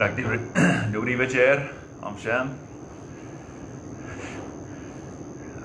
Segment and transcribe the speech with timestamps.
[0.00, 0.40] Tak dobrý,
[0.96, 1.68] dobrý večer
[2.00, 2.58] vám všem.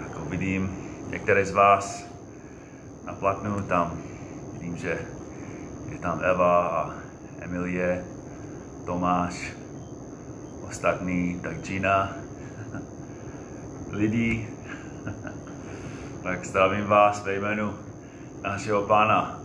[0.02, 0.78] Jako vidím
[1.08, 2.04] některé z vás
[3.06, 4.02] na platnu, tam
[4.54, 5.00] vidím, že
[5.90, 6.94] je tam Eva a
[7.40, 8.06] Emilie,
[8.86, 9.54] Tomáš,
[10.68, 12.14] ostatní, tak Gina,
[13.92, 14.50] lidi.
[16.24, 17.74] tak zdravím vás ve jménu
[18.44, 19.40] našeho Pána.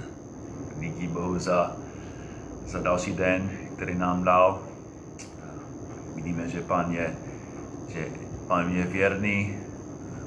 [0.80, 1.76] Díky Bohu za,
[2.66, 4.62] za další den, který nám dal.
[6.14, 7.14] Vidíme, že Pán je,
[7.88, 8.06] že
[8.46, 9.56] Pán je věrný.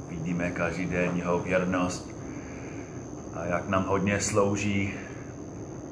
[0.10, 2.10] Vidíme každý den jeho věrnost.
[3.34, 4.94] A jak nám hodně slouží,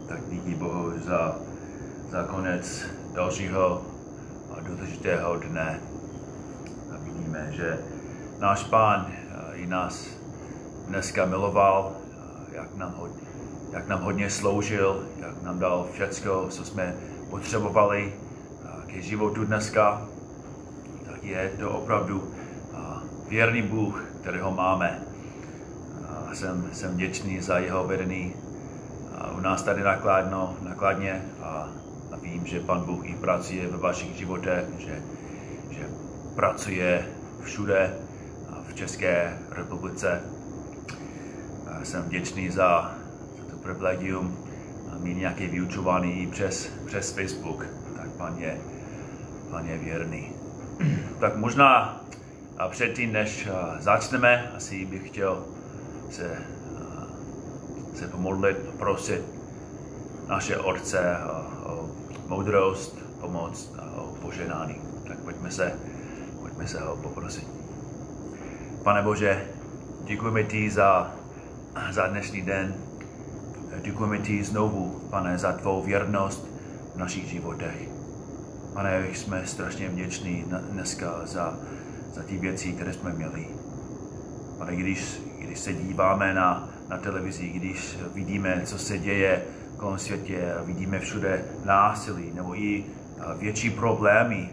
[0.07, 1.35] tak díky Bohu za,
[2.09, 3.81] za konec dalšího
[4.57, 5.79] a důležitého dne.
[6.95, 7.79] A vidíme, že
[8.39, 9.07] náš Pán
[9.53, 10.07] i nás
[10.87, 11.91] dneska miloval,
[12.51, 13.21] jak nám, hodně,
[13.71, 16.95] jak nám hodně sloužil, jak nám dal všecko, co jsme
[17.33, 18.13] potřebovali
[18.85, 20.05] ke životu dneska,
[21.05, 22.33] tak je to opravdu
[23.29, 25.01] věrný Bůh, kterého máme.
[26.33, 28.33] Jsem, jsem vděčný za jeho vedení
[29.37, 31.69] u nás tady nakladno, nakladně a,
[32.11, 35.01] a vím, že Pan Bůh i pracuje ve vašich životech, že,
[35.69, 35.89] že
[36.35, 37.05] pracuje
[37.41, 37.93] všude
[38.69, 40.21] v České republice.
[41.83, 42.95] Jsem vděčný za,
[43.37, 44.42] za to privilegium
[44.99, 47.65] mít nějaké vyučování i přes, přes Facebook.
[47.95, 48.57] Tak pan je,
[49.51, 50.31] pan je věrný.
[51.19, 52.03] tak možná
[52.57, 53.47] a předtím, než
[53.79, 55.45] začneme, asi bych chtěl
[56.09, 56.37] se,
[57.95, 59.21] se pomodlit prosit
[60.27, 61.17] naše Otce
[61.65, 61.89] o
[62.27, 64.75] moudrost, pomoc a o poženání.
[65.07, 65.73] Tak pojďme se,
[66.41, 67.47] pojďme se ho poprosit.
[68.83, 69.45] Pane Bože,
[70.03, 71.11] děkujeme ti za,
[71.91, 72.75] za dnešní den,
[73.81, 76.47] Děkujeme ti znovu, pane, za tvou věrnost
[76.95, 77.89] v našich životech.
[78.73, 81.57] Pane, jsme strašně vděční dneska za,
[82.13, 83.47] za ty věci, které jsme měli.
[84.57, 89.43] Pane, když, když se díváme na, na televizi, když vidíme, co se děje
[89.77, 92.85] kolem světě, vidíme všude násilí nebo i
[93.37, 94.49] větší problémy,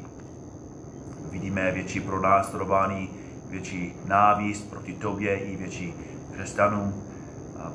[1.30, 3.10] vidíme větší pronásledování,
[3.50, 5.94] větší návist proti tobě i větší
[6.32, 7.09] křesťanům,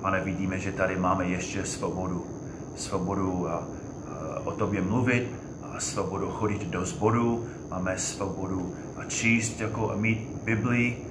[0.02, 2.26] Pane, vidíme, že tady máme ještě svobodu.
[2.76, 3.48] Svobodu
[4.44, 5.32] o tobě mluvit,
[5.76, 11.08] a svobodu chodit do zboru, máme svobodu a číst jako a mít Biblii.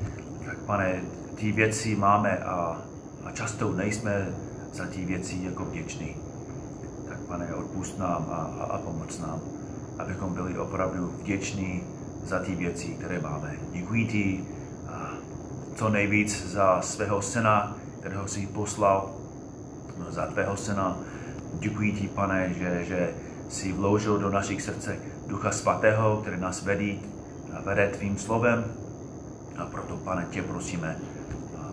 [0.47, 1.03] Tak pane,
[1.35, 2.83] ty věci máme a,
[3.25, 4.35] a často nejsme
[4.73, 6.17] za ty věci jako vděční.
[7.09, 9.41] Tak pane, odpust nám a, a, a pomoc nám,
[9.99, 11.83] abychom byli opravdu vděční
[12.25, 13.56] za ty věci, které máme.
[13.73, 14.45] Děkuji ti
[15.75, 19.10] co nejvíc za svého syna, kterého jsi poslal
[19.98, 20.98] no, za tvého syna.
[21.59, 23.15] Děkuji ti, pane, že, že
[23.48, 27.00] jsi vložil do našich srdce Ducha Svatého, který nás vedí
[27.64, 28.64] vede tvým slovem.
[29.56, 30.98] A proto, pane, tě prosíme,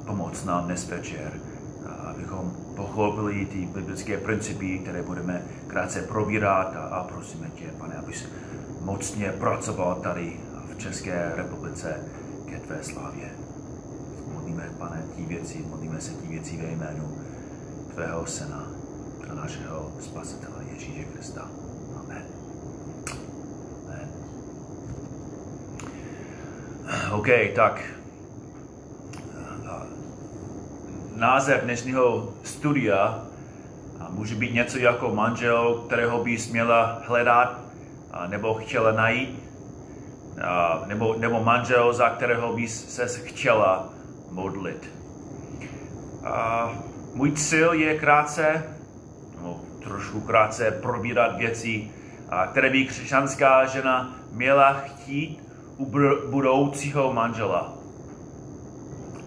[0.05, 1.33] pomoc nám dnes večer,
[2.09, 8.25] abychom pochopili ty biblické principy, které budeme krátce probírat a, a prosíme tě, pane, abys
[8.81, 10.39] mocně pracoval tady
[10.75, 11.99] v České republice
[12.45, 13.40] ke tvé slávě
[14.61, 17.17] modlíme, pane, tí věci, modlíme se tí věci ve jménu
[17.93, 18.67] Tvého Syna
[19.31, 21.47] a našeho Spasitele Ježíše Krista.
[21.99, 22.23] Amen.
[23.87, 24.09] Amen.
[27.11, 27.81] OK, tak
[31.15, 33.25] název dnešního studia
[34.09, 37.59] může být něco jako manžel, kterého bys měla hledat
[38.27, 39.43] nebo chtěla najít,
[40.85, 43.90] nebo, nebo manžel, za kterého bys se chtěla
[44.31, 44.89] modlit.
[46.23, 46.69] A
[47.13, 48.63] můj cíl je krátce,
[49.41, 51.91] no, trošku krátce probírat věci,
[52.51, 55.43] které by křesťanská žena měla chtít
[55.77, 55.85] u
[56.29, 57.73] budoucího manžela.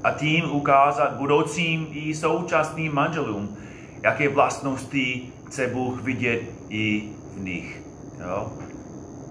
[0.04, 3.56] A tím ukázat budoucím i současným manželům,
[4.02, 7.82] jaké vlastnosti chce Bůh vidět i v nich.
[8.20, 8.52] Jo?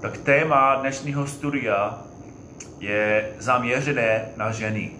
[0.01, 2.01] Tak téma dnešního studia
[2.79, 4.91] je zaměřené na ženy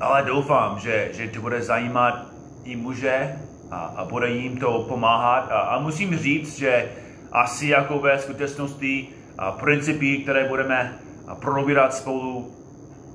[0.00, 2.26] ale doufám, že, že to bude zajímat
[2.64, 3.36] i muže
[3.70, 5.52] a, a bude jim to pomáhat.
[5.52, 6.90] A, a musím říct, že
[7.32, 9.08] asi jako ve skutečnosti
[9.38, 10.98] a principy, které budeme
[11.40, 12.54] probírat spolu,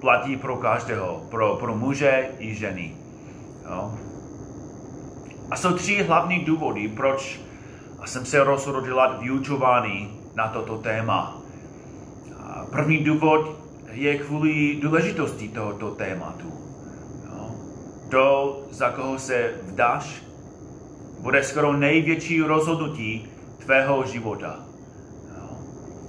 [0.02, 2.96] platí pro každého, pro, pro muže i ženy.
[3.70, 3.94] Jo?
[5.52, 7.40] A jsou tři hlavní důvody, proč
[8.06, 11.38] jsem se rozhodl dělat vyučování na toto téma.
[12.72, 13.56] První důvod
[13.92, 16.69] je kvůli důležitosti tohoto tématu
[18.10, 20.24] to, za koho se vdáš,
[21.20, 23.28] bude skoro největší rozhodnutí
[23.58, 24.60] tvého života.
[25.38, 25.58] Jo.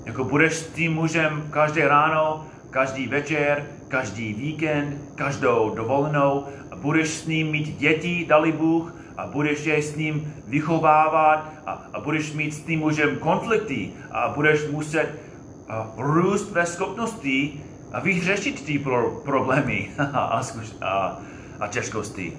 [0.04, 7.08] Jako budeš s tím mužem každé ráno, každý večer, každý víkend, každou dovolenou a budeš
[7.10, 12.32] s ním mít děti, dali Bůh, a budeš je s ním vychovávat a, a budeš
[12.32, 15.20] mít s tím mužem konflikty a budeš muset
[15.68, 17.60] a, růst ve schopnosti
[17.92, 20.42] a vyřešit ty pro, problémy a, a,
[20.80, 21.20] a
[21.68, 22.32] těžkosti.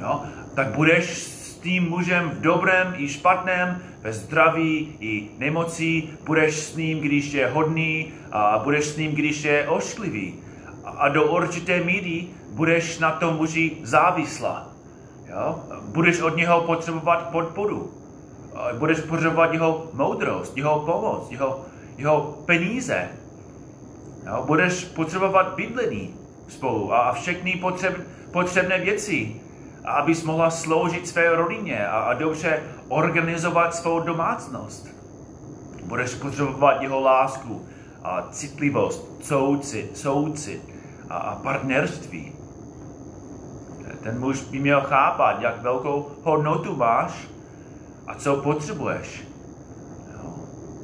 [0.00, 0.22] Jo?
[0.54, 6.76] Tak budeš s tím mužem v dobrém i špatném, ve zdraví i nemocí, budeš s
[6.76, 10.34] ním, když je hodný a budeš s ním, když je ošklivý.
[10.84, 14.68] A, a do určité míry budeš na tom muži závislá.
[15.28, 15.62] Jo?
[15.80, 17.90] Budeš od něho potřebovat podporu.
[18.78, 21.64] Budeš potřebovat jeho moudrost, jeho pomoc, jeho,
[21.98, 23.08] jeho peníze.
[24.26, 24.42] Jo?
[24.46, 26.19] Budeš potřebovat bydlení
[26.52, 28.00] spolu a všechny potřeb,
[28.32, 29.40] potřebné věci,
[29.84, 34.88] abys mohla sloužit své rodině a, a dobře organizovat svou domácnost.
[35.84, 37.66] Budeš potřebovat jeho lásku
[38.04, 40.62] a citlivost, soucit, soucit
[41.08, 42.32] a, a partnerství.
[44.02, 47.28] Ten muž by měl chápat, jak velkou hodnotu máš
[48.06, 49.24] a co potřebuješ.
[50.16, 50.34] No,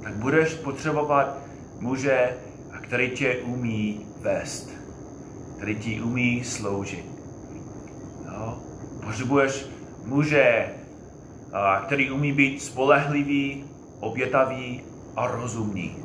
[0.03, 1.39] tak budeš potřebovat
[1.81, 2.37] muže,
[2.81, 4.71] který tě umí vést,
[5.57, 7.05] který ti umí sloužit.
[8.27, 8.59] No,
[9.05, 9.67] potřebuješ
[10.05, 10.75] muže,
[11.87, 13.65] který umí být spolehlivý,
[14.01, 14.83] obětavý
[15.17, 15.97] a rozumný.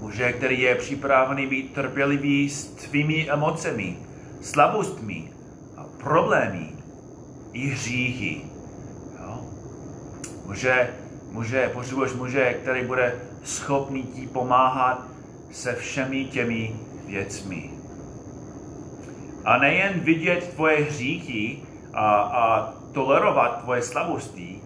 [0.00, 3.96] Muže, který je připravený být trpělivý s tvými emocemi,
[4.40, 5.34] slabostmi
[6.04, 6.68] problémy
[7.52, 8.40] i hříchy.
[9.20, 9.40] Jo?
[10.46, 10.90] Muže,
[11.30, 13.14] muže, potřebuješ muže, který bude
[13.44, 15.08] schopný ti pomáhat
[15.50, 16.76] se všemi těmi
[17.06, 17.73] věcmi.
[19.44, 21.58] A nejen vidět tvoje hříchy
[21.94, 24.60] a, a tolerovat tvoje slabosti,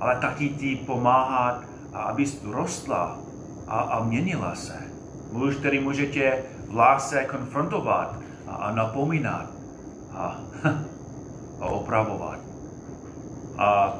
[0.00, 1.62] ale taky ti pomáhat,
[1.92, 3.18] abys rostla
[3.66, 4.82] a, a měnila se.
[5.32, 6.38] Muž, který může tě
[6.68, 8.14] v lásce konfrontovat
[8.46, 9.46] a, a napomínat
[10.12, 10.40] a,
[11.60, 12.38] a opravovat.
[13.58, 13.94] A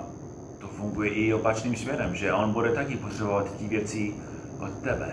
[0.58, 4.14] to funguje i opačným směrem, že on bude taky potřebovat ty věci
[4.60, 5.12] od tebe.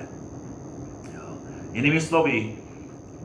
[1.71, 2.55] Jinými slovy,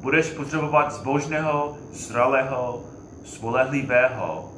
[0.00, 2.84] budeš potřebovat zbožného, zralého,
[3.24, 4.52] spolehlivého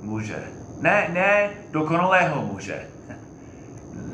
[0.00, 0.42] muže.
[0.80, 2.88] Ne, ne dokonalého muže.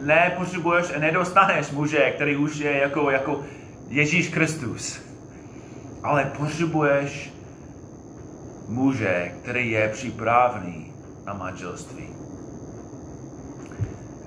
[0.03, 3.41] Ne potřebuješ a nedostaneš muže, který už je jako, jako
[3.89, 5.01] Ježíš Kristus.
[6.03, 7.33] Ale potřebuješ
[8.69, 10.93] muže, který je připravený
[11.27, 12.09] na manželství.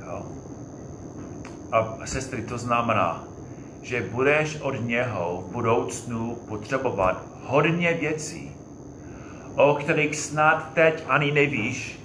[0.06, 0.26] Jo.
[1.72, 3.24] A sestry, to znamená,
[3.84, 8.56] že budeš od něho v budoucnu potřebovat hodně věcí,
[9.56, 12.00] o kterých snad teď ani nevíš,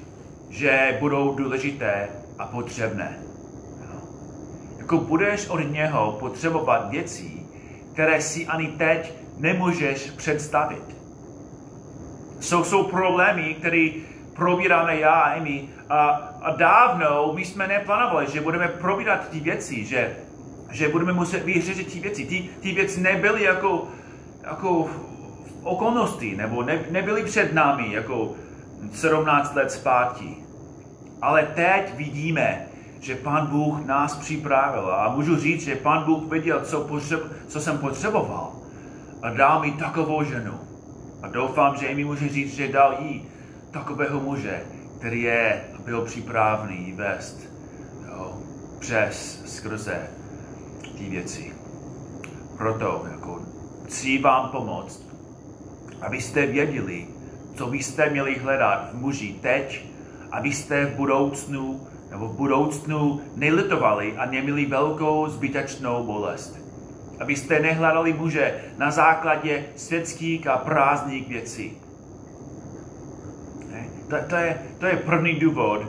[0.50, 2.08] že budou důležité
[2.38, 3.18] a potřebné.
[4.78, 7.46] Jako budeš od něho potřebovat věcí,
[7.92, 10.98] které si ani teď nemůžeš představit
[12.40, 13.90] jsou, jsou problémy, které
[14.36, 15.68] probíráme já a Amy.
[15.88, 16.08] A,
[16.42, 20.16] a dávno my jsme neplánovali, že budeme probírat ty věci, že,
[20.70, 22.24] že budeme muset vyřešit ty věci.
[22.24, 23.88] Ty, ty věci nebyly jako,
[24.42, 24.88] jako
[25.62, 28.34] okolnosti, nebo ne, nebyly před námi jako
[28.92, 30.36] 17 let zpátky.
[31.22, 32.66] Ale teď vidíme,
[33.00, 37.60] že Pán Bůh nás připravil a můžu říct, že Pán Bůh viděl, co, potřeb, co
[37.60, 38.52] jsem potřeboval
[39.22, 40.54] a dal mi takovou ženu.
[41.22, 43.28] A doufám, že mi může říct, že dal jí
[43.70, 44.62] takového muže,
[44.98, 47.40] který je byl připravený vést
[48.08, 48.38] jo,
[48.78, 50.17] přes, skrze
[50.98, 51.52] ty věci.
[52.56, 53.42] Proto jako,
[53.86, 55.02] chci vám pomoct,
[56.00, 57.06] abyste věděli,
[57.54, 59.84] co byste měli hledat v muži teď,
[60.32, 66.68] abyste v budoucnu nebo v budoucnu nelitovali a neměli velkou zbytečnou bolest
[67.20, 71.72] abyste nehledali muže na základě světských a prázdných věcí.
[74.10, 75.82] To, to, je, to je první důvod,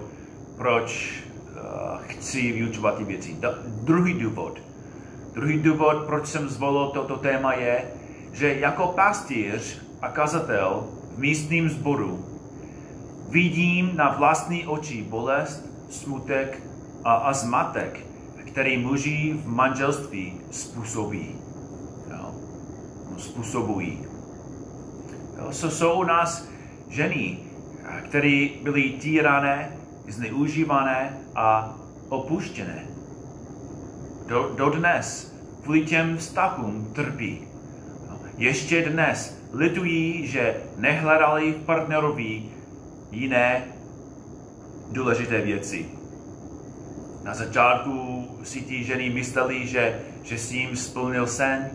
[0.57, 1.13] proč
[1.47, 3.33] uh, chci vyučovat ty věci.
[3.39, 3.49] Do,
[3.83, 4.59] druhý důvod.
[5.33, 7.83] Druhý důvod, proč jsem zvolil toto téma je,
[8.33, 10.83] že jako pastýř a kazatel
[11.15, 12.25] v místním sboru
[13.29, 16.63] vidím na vlastní oči bolest, smutek
[17.03, 18.05] a, a zmatek,
[18.47, 21.35] který muži v manželství způsobí.
[22.09, 22.33] Jo?
[23.11, 24.05] No, způsobují.
[25.37, 25.51] Jo?
[25.51, 26.47] So, jsou u nás
[26.89, 27.37] ženy,
[28.03, 29.71] které byly týrané,
[30.07, 31.75] zneužívané a
[32.09, 32.85] opuštěné.
[34.29, 35.33] Do, do dnes
[35.63, 37.41] kvůli těm vztahům trpí.
[38.37, 42.43] Ještě dnes litují, že nehledali v partnerovi
[43.11, 43.63] jiné
[44.91, 45.85] důležité věci.
[47.23, 51.69] Na začátku si ti ženy mysleli, že, že si jim splnil sen,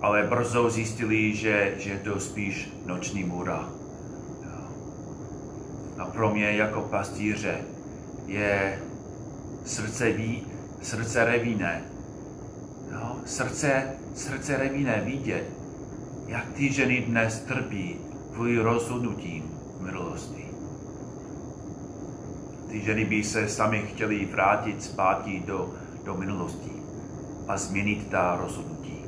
[0.00, 3.68] ale brzo zjistili, že, že to spíš noční můra.
[5.98, 7.58] A pro mě jako pastýře
[8.26, 8.78] je
[9.64, 10.53] srdce, ví,
[10.84, 11.82] srdce revíné.
[12.92, 13.82] No, srdce,
[14.14, 15.44] srdce revíné vidět,
[16.26, 17.96] jak ty ženy dnes trpí
[18.32, 19.42] kvůli rozhodnutím
[19.78, 20.46] v minulosti.
[22.68, 25.74] Ty ženy by se sami chtěli vrátit zpátky do,
[26.04, 26.72] do minulosti
[27.48, 28.98] a změnit ta rozhodnutí.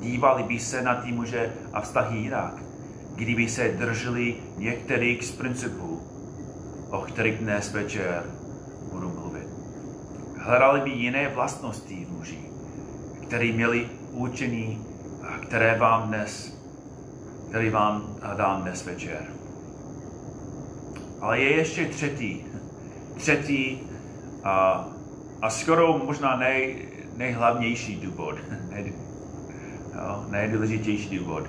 [0.00, 2.54] Dívali by se na ty muže a vztahy jinak,
[3.14, 6.00] kdyby se drželi některých z principů,
[6.90, 8.39] o kterých dnes večer.
[10.40, 12.38] Hledali by jiné vlastnosti muži,
[13.22, 14.90] které měli učení
[15.50, 16.58] které vám dnes,
[17.48, 19.26] které vám dám dnes večer.
[21.20, 22.44] Ale je ještě třetí,
[23.16, 23.82] třetí
[24.44, 24.88] a,
[25.42, 28.34] a skoro možná nej, nejhlavnější důvod,
[28.70, 28.92] nej,
[30.28, 31.44] nejdůležitější důvod,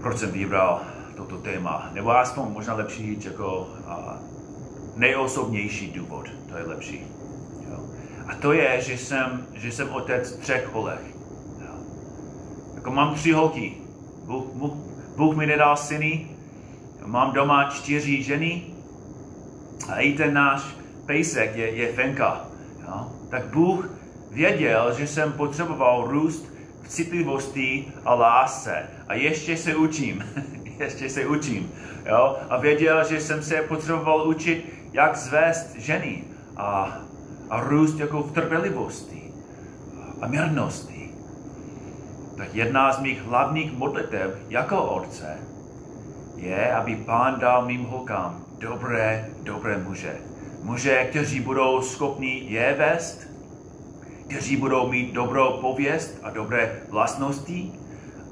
[0.00, 0.80] proč jsem vybral
[1.16, 1.90] toto téma.
[1.92, 4.18] Nebo aspoň možná lepší říct jako a,
[4.96, 7.06] nejosobnější důvod, to je lepší.
[8.32, 11.00] A to je, že jsem, že jsem otec třech holek.
[12.74, 13.72] Jako mám tři holky.
[14.24, 14.72] Bůh, Bůh,
[15.16, 16.26] Bůh mi nedal syny,
[17.04, 18.62] mám doma čtyři ženy
[19.88, 20.62] a i ten náš
[21.06, 22.46] pejsek je, je Fenka.
[22.80, 23.12] Jo?
[23.30, 23.90] Tak Bůh
[24.30, 26.46] věděl, že jsem potřeboval růst
[26.82, 28.88] v citlivosti a lásce.
[29.08, 30.24] A ještě se učím.
[30.78, 31.72] ještě se učím.
[32.06, 32.36] Jo?
[32.50, 36.24] A věděl, že jsem se potřeboval učit, jak zvést ženy
[36.56, 36.98] a,
[37.52, 39.22] a růst jako v trpělivosti
[40.20, 41.10] a mírnosti.
[42.36, 45.38] Tak jedna z mých hlavních modlitev jako otce
[46.36, 50.16] je, aby pán dal mým holkám dobré, dobré muže.
[50.62, 53.28] Muže, kteří budou schopni je vést,
[54.26, 57.72] kteří budou mít dobrou pověst a dobré vlastnosti,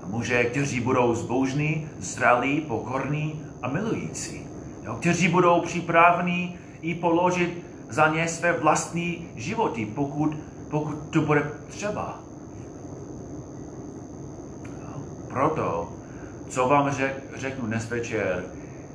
[0.02, 4.46] a muže, kteří budou zbožní, zralí, pokorní a milující.
[4.84, 10.36] Jo, kteří budou připraveni i položit za ně své vlastní životy, pokud,
[10.70, 12.18] pokud to bude třeba.
[15.28, 16.00] Proto
[16.50, 18.44] co vám řek, řeknu dnes večer,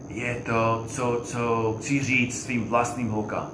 [0.07, 3.51] je to, co, co chci říct svým vlastním holkám.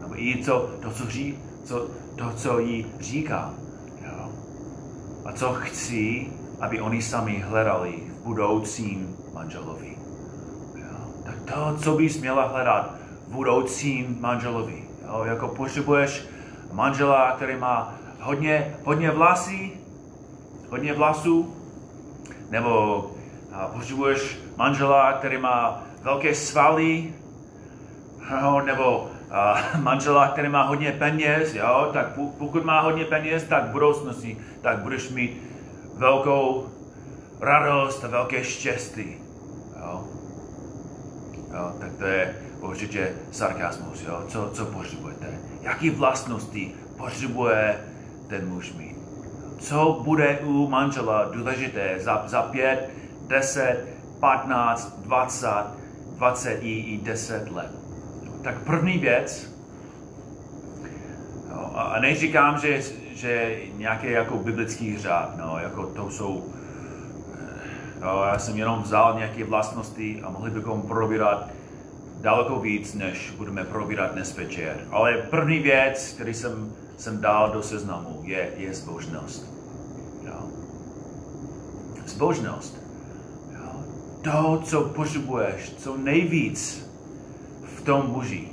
[0.00, 3.54] Nebo i to, to, co, ří, co, to, co jí říká.
[4.04, 4.32] Jo.
[5.24, 6.26] A co chci,
[6.60, 9.96] aby oni sami hledali v budoucím manželovi.
[10.74, 10.96] Jo.
[11.24, 12.94] Tak to, co bys měla hledat
[13.28, 14.84] budoucím manželovi.
[15.06, 15.24] Jo.
[15.24, 16.24] Jako potřebuješ
[16.72, 19.72] manžela, který má hodně, hodně vlasy,
[20.70, 21.56] hodně vlasů,
[22.50, 23.04] nebo
[23.72, 27.14] potřebuješ manžela, který má velké svaly,
[28.42, 32.06] jo, nebo a, manžela, který má hodně peněz, jo, tak
[32.38, 35.42] pokud má hodně peněz, tak v budoucnosti, tak budeš mít
[35.94, 36.68] velkou
[37.40, 39.25] radost a velké štěstí.
[41.56, 41.62] Jo.
[41.66, 44.24] Jo, tak to je určitě sarkasmus, jo.
[44.28, 45.26] Co, co potřebujete?
[45.62, 47.80] Jaký vlastnosti potřebuje
[48.28, 48.96] ten muž mít?
[49.58, 52.90] Co bude u manžela důležité za, za pět,
[53.26, 53.86] 10,
[54.20, 55.48] 15, 20,
[56.16, 57.70] 20 i, i 10 let.
[58.42, 59.54] Tak první věc,
[61.50, 62.82] no, a neříkám, že,
[63.14, 66.52] že nějaký jako biblický řád, no, jako to jsou,
[68.00, 71.48] já jsem jenom vzal nějaké vlastnosti a mohli bychom probírat
[72.20, 74.76] daleko víc, než budeme probírat dnes večer.
[74.90, 79.52] Ale první věc, který jsem, jsem dal do seznamu, je, je zbožnost.
[80.24, 80.40] Jo.
[82.06, 82.86] Zbožnost
[84.32, 86.90] to, co potřebuješ, co nejvíc
[87.76, 88.48] v tom muži,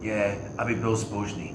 [0.00, 1.54] je, aby byl zbožný.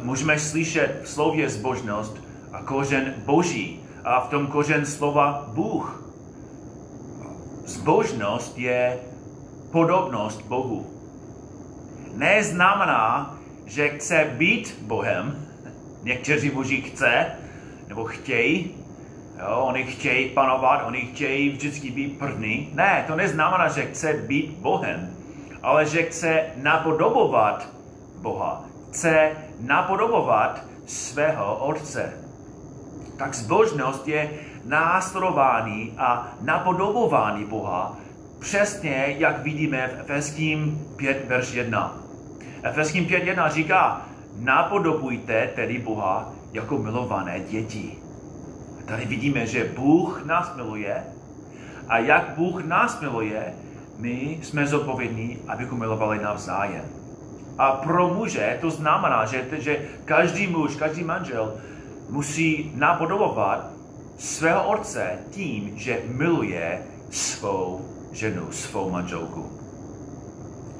[0.00, 2.16] Můžeme slyšet v slově zbožnost
[2.52, 6.01] a kořen boží a v tom kořen slova Bůh.
[7.82, 8.98] Zbožnost je
[9.72, 10.86] podobnost Bohu.
[12.14, 13.36] Neznamená,
[13.66, 15.46] že chce být Bohem.
[16.02, 17.26] Někteří muži chce,
[17.88, 18.74] nebo chtějí,
[19.38, 22.70] Jo, oni chtějí panovat, oni chtějí vždycky být první.
[22.74, 25.16] Ne, to neznamená, že chce být Bohem,
[25.62, 27.68] ale že chce napodobovat
[28.16, 28.64] Boha.
[28.90, 32.12] Chce napodobovat svého Otce.
[33.18, 34.30] Tak zbožnost je
[34.64, 37.96] následování a napodobování Boha,
[38.38, 41.96] přesně jak vidíme v Efeským 5, verš 1.
[42.62, 44.06] Efeským 5.1 říká,
[44.38, 47.98] napodobujte tedy Boha jako milované děti.
[48.84, 51.04] Tady vidíme, že Bůh nás miluje
[51.88, 53.54] a jak Bůh nás miluje,
[53.98, 56.84] my jsme zodpovědní, abychom milovali navzájem.
[57.58, 61.54] A pro muže to znamená, že, že každý muž, každý manžel
[62.10, 63.70] musí napodobovat
[64.18, 69.58] svého otce tím, že miluje svou ženu, svou manželku.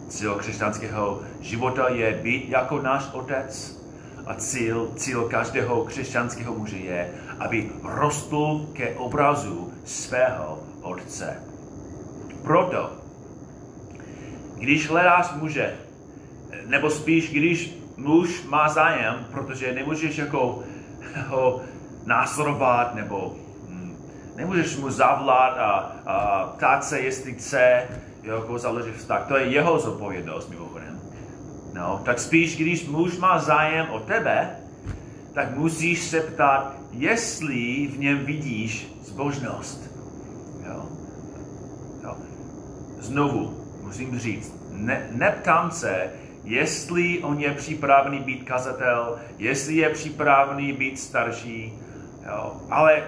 [0.09, 3.83] Cíl křesťanského života je být jako náš otec
[4.27, 11.37] a cíl, cíl každého křesťanského muže je, aby rostl ke obrazu svého otce.
[12.43, 12.91] Proto,
[14.59, 15.75] když hledáš muže,
[16.67, 20.62] nebo spíš, když muž má zájem, protože nemůžeš jako
[21.29, 21.61] ho
[22.06, 23.35] následovat, nebo
[23.68, 23.97] hm,
[24.37, 27.88] nemůžeš mu zavolat a, a ptát se, jestli chce
[28.23, 29.26] jako založit vztah.
[29.28, 31.00] To je jeho zodpovědnost, mimochodem.
[31.73, 34.56] No, tak spíš, když muž má zájem o tebe,
[35.35, 39.90] tak musíš se ptát, jestli v něm vidíš zbožnost.
[40.66, 40.88] Jo?
[42.04, 42.16] Jo.
[42.99, 46.11] Znovu musím říct, ne, neptám se,
[46.44, 51.73] jestli on je připravený být kazatel, jestli je připravený být starší,
[52.26, 52.57] jo?
[52.71, 53.02] ale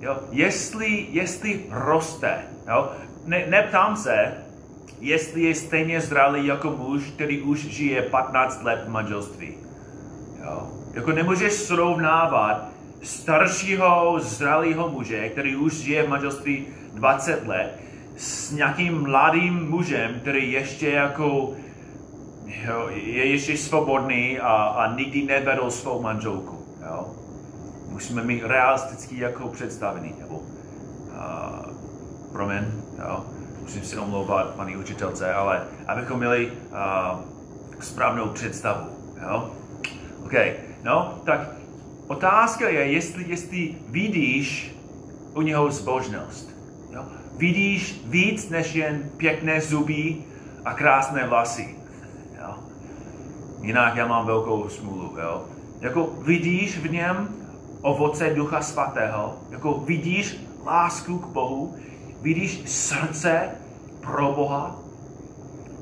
[0.00, 2.38] jo, jestli, jestli roste.
[2.68, 2.92] Jo?
[3.24, 4.34] Ne, neptám se,
[5.00, 9.54] jestli je stejně zralý jako muž, který už žije 15 let v manželství.
[10.44, 10.70] Jo?
[10.94, 12.68] Jako nemůžeš srovnávat
[13.02, 17.80] staršího zralého muže, který už žije v manželství 20 let,
[18.16, 21.54] s nějakým mladým mužem, který ještě jako
[22.46, 26.66] jo, je ještě svobodný a, a nikdy nevedl svou manželku.
[26.86, 27.14] Jo?
[27.88, 30.14] Musíme mít realistický jako představený.
[30.20, 30.42] Nebo, uh,
[32.32, 32.64] promiň,
[32.98, 33.24] jo?
[33.62, 37.20] musím si omlouvat paní učitelce, ale abychom měli uh,
[37.80, 38.86] správnou představu.
[39.22, 39.50] Jo?
[40.24, 40.32] OK,
[40.82, 41.40] no, tak
[42.06, 44.76] otázka je, jestli, jestli vidíš
[45.34, 46.56] u něho zbožnost.
[46.90, 47.04] Jo?
[47.36, 50.16] Vidíš víc než jen pěkné zuby
[50.64, 51.76] a krásné vlasy.
[52.40, 52.54] Jo?
[53.60, 55.16] Jinak já mám velkou smůlu.
[55.22, 55.44] Jo?
[55.80, 57.28] Jako vidíš v něm
[57.86, 61.76] ovoce Ducha Svatého, jako vidíš lásku k Bohu,
[62.22, 63.50] vidíš srdce
[64.00, 64.76] pro Boha.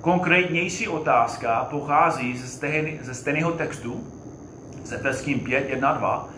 [0.01, 2.69] Konkrétnější otázka pochází ze,
[3.03, 4.05] ze stejného textu,
[4.85, 6.29] z Efeským 5, 1, 2.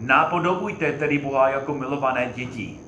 [0.00, 2.80] Napodobujte tedy Boha jako milované děti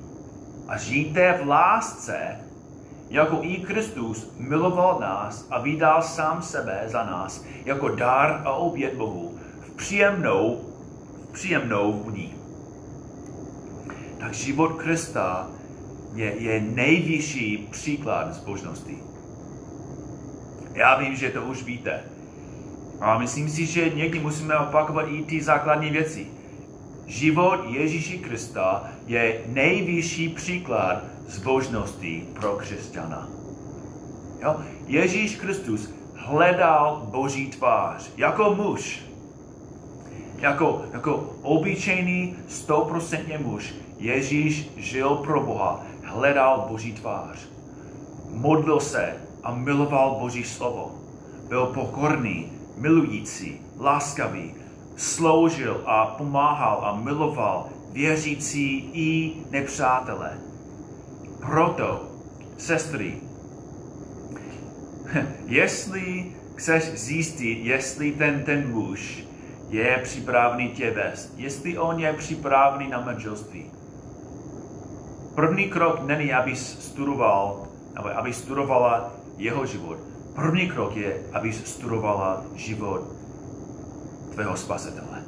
[0.67, 2.37] a žijte v lásce,
[3.09, 8.93] jako i Kristus miloval nás a vydal sám sebe za nás jako dar a oběd
[8.93, 10.68] Bohu v příjemnou,
[11.39, 12.33] příjemnou vůni.
[14.19, 15.49] Tak život Krista
[16.15, 18.97] je, je nejvyšší příklad zbožnosti.
[20.73, 22.03] Já vím, že to už víte.
[22.99, 26.27] A myslím si, že někdy musíme opakovat i ty základní věci.
[27.07, 33.29] Život Ježíši Krista je nejvyšší příklad zbožnosti pro křesťana.
[34.41, 34.55] Jo?
[34.87, 39.08] Ježíš Kristus hledal Boží tvář jako muž.
[40.39, 43.73] Jako, jako obyčejný, stoprocentně muž.
[43.97, 47.39] Ježíš žil pro Boha, hledal Boží tvář.
[48.29, 50.95] Modlil se a miloval Boží slovo.
[51.47, 54.53] Byl pokorný, milující, láskavý,
[54.95, 60.37] sloužil a pomáhal a miloval věřící i nepřátelé.
[61.39, 62.03] Proto,
[62.57, 63.17] sestry,
[65.45, 69.28] jestli chceš zjistit, jestli ten, ten muž
[69.69, 73.65] je připravený tě vést, jestli on je připravený na manželství.
[75.35, 79.97] První krok není, aby studoval, aby, aby studovala jeho život.
[80.35, 83.01] První krok je, aby studovala život
[84.33, 85.23] tvého spasitele.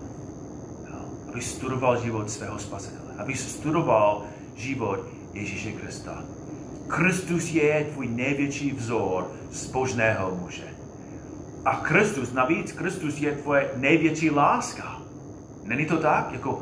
[1.30, 3.14] Aby studoval život svého spasitele.
[3.18, 4.24] Aby studoval
[4.56, 5.00] život
[5.34, 6.24] Ježíše Krista.
[6.88, 10.81] Kristus je tvůj největší vzor zbožného muže.
[11.66, 15.02] A Kristus, navíc Kristus je tvoje největší láska.
[15.64, 16.32] Není to tak?
[16.32, 16.62] Jako,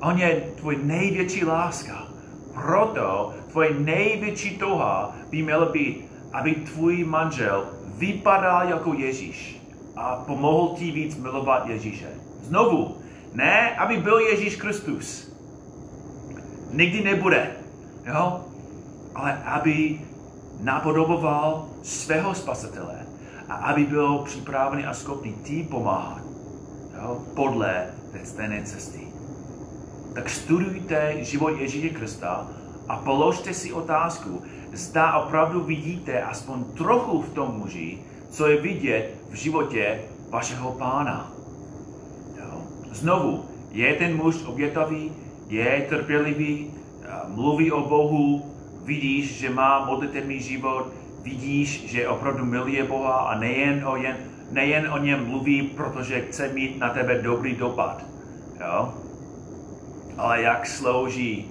[0.00, 2.06] on je tvůj největší láska.
[2.54, 9.60] Proto tvoje největší touha by měla být, aby tvůj manžel vypadal jako Ježíš
[9.96, 12.08] a pomohl ti víc milovat Ježíše.
[12.42, 12.96] Znovu,
[13.34, 15.32] ne, aby byl Ježíš Kristus.
[16.70, 17.50] Nikdy nebude,
[18.04, 18.40] jo?
[19.14, 20.00] Ale aby
[20.60, 22.95] napodoboval svého spasitele
[23.48, 26.22] a aby byl připravený a schopný ti pomáhat
[26.94, 27.22] jo?
[27.34, 29.00] podle té stejné cesty.
[30.14, 32.48] Tak studujte život Ježíše Krista
[32.88, 37.98] a položte si otázku, zda opravdu vidíte aspoň trochu v tom muži,
[38.30, 41.32] co je vidět v životě vašeho pána.
[42.38, 42.62] Jo.
[42.90, 45.12] Znovu, je ten muž obětavý,
[45.48, 46.70] je trpělivý,
[47.28, 48.52] mluví o Bohu,
[48.84, 50.92] vidíš, že má modlitevný život,
[51.26, 54.16] vidíš, že opravdu miluje Boha a nejen o, jen,
[54.50, 58.04] nejen o něm mluví, protože chce mít na tebe dobrý dopad.
[58.60, 58.94] Jo?
[60.18, 61.50] Ale jak slouží,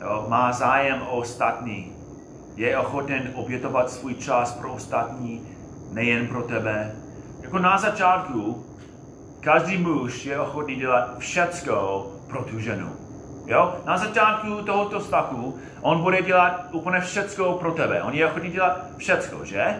[0.00, 0.26] jo?
[0.28, 1.92] má zájem o ostatní,
[2.56, 5.42] je ochoten obětovat svůj čas pro ostatní,
[5.92, 6.96] nejen pro tebe.
[7.42, 8.66] Jako na začátku,
[9.40, 13.09] každý muž je ochotný dělat všecko pro tu ženu.
[13.50, 13.76] Jo?
[13.84, 18.02] Na začátku tohoto vztahu on bude dělat úplně všecko pro tebe.
[18.02, 19.76] On je ochotný dělat všecko, že?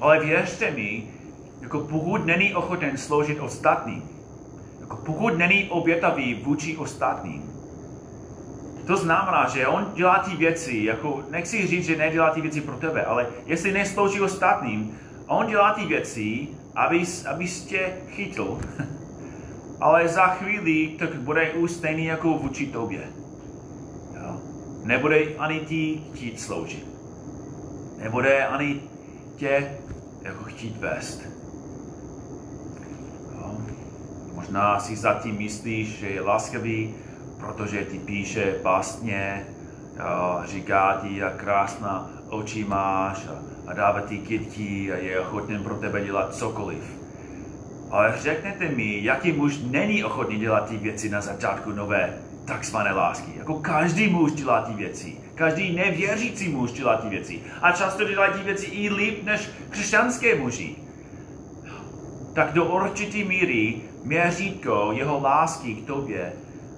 [0.00, 1.04] Ale věřte mi,
[1.60, 4.02] jako pokud není ochoten sloužit ostatním,
[4.80, 7.52] jako pokud není obětavý vůči ostatním,
[8.86, 12.76] to znamená, že on dělá ty věci, jako nechci říct, že nedělá ty věci pro
[12.76, 18.60] tebe, ale jestli neslouží ostatním, on dělá ty věci, aby, abys tě chytil,
[19.82, 23.02] ale za chvíli tak bude už stejný jako vůči tobě.
[24.14, 24.40] Jo?
[24.84, 26.86] Nebude ani ti chtít sloužit.
[27.98, 28.80] Nebude ani
[29.36, 29.72] tě
[30.22, 31.22] jako chtít vést.
[33.34, 33.56] Jo?
[34.34, 36.94] Možná si zatím myslíš, že je laskavý,
[37.40, 39.46] protože ti píše básně,
[40.44, 45.74] říká ti, jak krásná oči máš a, a dává ti kytky a je ochoten pro
[45.74, 47.01] tebe dělat cokoliv.
[47.92, 53.30] Ale řekněte mi, jaký muž není ochotný dělat ty věci na začátku nové takzvané lásky.
[53.36, 55.16] Jako každý muž dělá ty věci.
[55.34, 57.40] Každý nevěřící muž dělá ty věci.
[57.62, 60.76] A často dělá ty věci i líp než křesťanské muži.
[62.34, 66.32] Tak do určité míry měřítko jeho lásky k tobě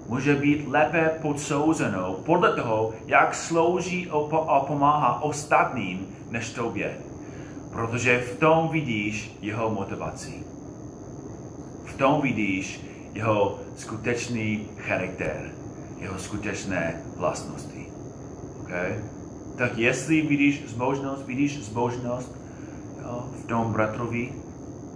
[0.09, 4.09] může být lépe podsouzeno podle toho, jak slouží
[4.47, 6.97] a pomáhá ostatním než tobě.
[7.71, 10.54] Protože v tom vidíš jeho motivaci
[11.95, 12.81] tom vidíš
[13.13, 15.51] jeho skutečný charakter,
[15.99, 17.87] jeho skutečné vlastnosti.
[18.61, 18.99] Okay?
[19.57, 22.31] Tak jestli vidíš zbožnost, vidíš zbožnost
[23.01, 24.33] jo, v tom bratrovi,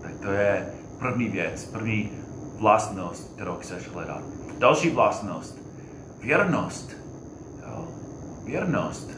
[0.02, 2.10] tak to je první věc, první
[2.58, 4.24] vlastnost, kterou chceš hledat.
[4.58, 5.58] Další vlastnost,
[6.22, 6.98] věrnost.
[7.68, 7.88] Jo,
[8.46, 9.12] věrnost.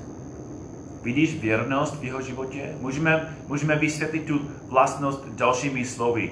[1.03, 2.75] Vidíš věrnost v jeho životě?
[2.81, 6.31] Můžeme, můžeme vysvětlit tu vlastnost dalšími slovy.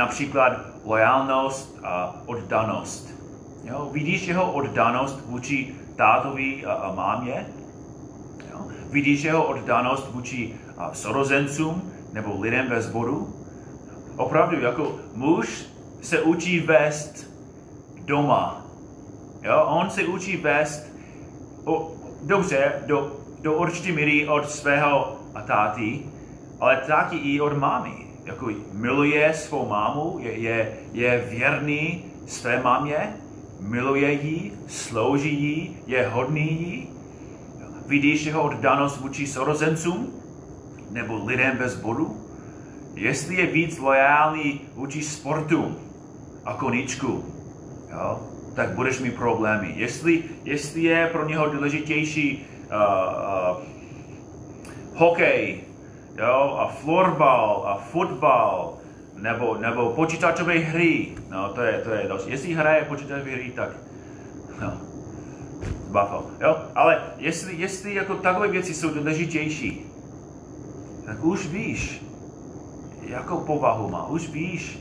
[0.00, 0.52] Například
[0.84, 3.14] lojálnost a oddanost.
[3.64, 3.88] Jo?
[3.92, 7.46] Vidíš jeho oddanost vůči tátovi a, a mámě?
[8.50, 8.66] Jo?
[8.90, 13.34] Vidíš jeho oddanost vůči a, sorozencům nebo lidem ve zboru?
[14.16, 15.66] Opravdu, jako muž
[16.00, 17.30] se učí vést
[18.04, 18.66] doma.
[19.42, 19.64] Jo?
[19.66, 20.86] On se učí vést
[21.64, 26.00] o, dobře, do, do určité míry od svého táty,
[26.60, 33.16] ale taky i od mámy jako miluje svou mámu, je, je, je věrný své mámě,
[33.60, 36.88] miluje ji, slouží jí, je hodný jí.
[37.86, 40.12] Vidíš jeho oddanost vůči sorozencům
[40.90, 42.16] nebo lidem bez bodu?
[42.94, 45.76] Jestli je víc lojální vůči sportu
[46.44, 47.24] a koničku,
[47.92, 48.20] jo,
[48.54, 49.72] tak budeš mít problémy.
[49.76, 52.76] Jestli, jestli je pro něho důležitější uh,
[53.56, 53.62] uh,
[54.94, 55.60] hokej
[56.18, 58.74] jo, a florbal, a fotbal,
[59.16, 62.30] nebo, nebo počítačové hry, no to je, to je další.
[62.30, 63.68] Jestli hraje počítačové hry, tak,
[64.60, 64.72] no,
[65.90, 69.86] bacha, jo, ale jestli, jestli jako takové věci jsou důležitější,
[71.06, 72.04] tak už víš,
[73.02, 74.78] jakou povahu má, už víš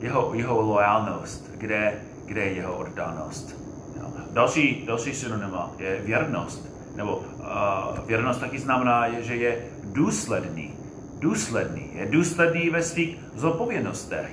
[0.00, 3.56] jeho, jeho lojalnost, kde, kde je jeho oddanost.
[3.98, 4.06] Jo.
[4.30, 10.74] Další, další synonyma je věrnost, nebo uh, věrnost taky znamená, že je důsledný.
[11.18, 11.90] Důsledný.
[11.94, 14.30] Je důsledný ve svých zodpovědnostech.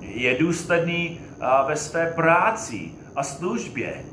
[0.00, 1.20] Je důsledný
[1.66, 4.04] ve své práci a službě.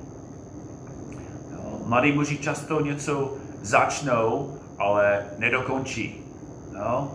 [1.85, 6.21] Mladí muži často něco začnou, ale nedokončí.
[6.73, 7.11] No?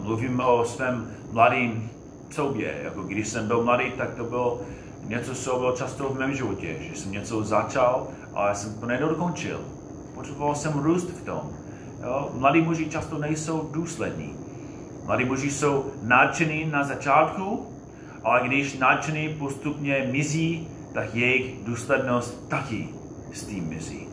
[0.00, 1.90] Mluvím o svém mladým
[2.30, 2.80] sobě.
[2.84, 4.60] Jako když jsem byl mladý, tak to bylo
[5.04, 6.76] něco, co bylo často v mém životě.
[6.80, 9.60] Že jsem něco začal, ale jsem to nedokončil.
[10.14, 11.50] Potřeboval jsem růst v tom.
[12.02, 12.30] Jo?
[12.34, 14.34] Mladí muži často nejsou důslední.
[15.06, 17.66] Mladí muži jsou nadšení na začátku,
[18.24, 22.88] ale když nadšení postupně mizí, tak jejich důslednost taky
[23.32, 24.08] s tím mizí.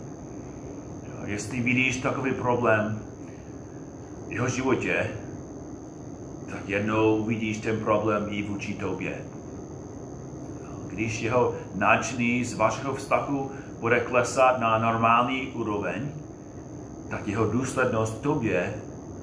[1.07, 1.25] Jo?
[1.25, 2.99] Jestli vidíš takový problém
[4.27, 5.07] v jeho životě,
[6.49, 9.25] tak jednou vidíš ten problém i vůči tobě.
[10.87, 16.11] Když jeho nadšení z vašeho vztahu bude klesat na normální úroveň,
[17.09, 18.73] tak jeho důslednost tobě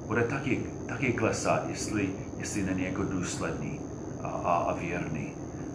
[0.07, 3.79] bude taky, taky klesat, jestli, jestli není jako důsledný
[4.21, 5.33] a, a, a věrný.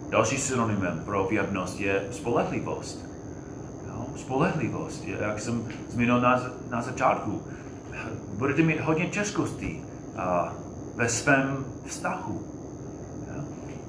[0.09, 3.05] Další synonymem pro věrnost je spolehlivost.
[3.87, 7.41] No, spolehlivost, jak jsem zmínil na, na začátku.
[8.37, 9.81] budete mít hodně těžkostí
[10.17, 10.53] a,
[10.95, 12.41] ve svém vztahu.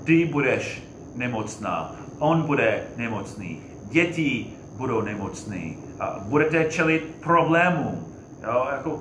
[0.05, 0.83] Ty budeš
[1.15, 8.10] nemocná, on bude nemocný, děti budou nemocný, a budete čelit problémům.
[8.43, 9.01] Jo, jako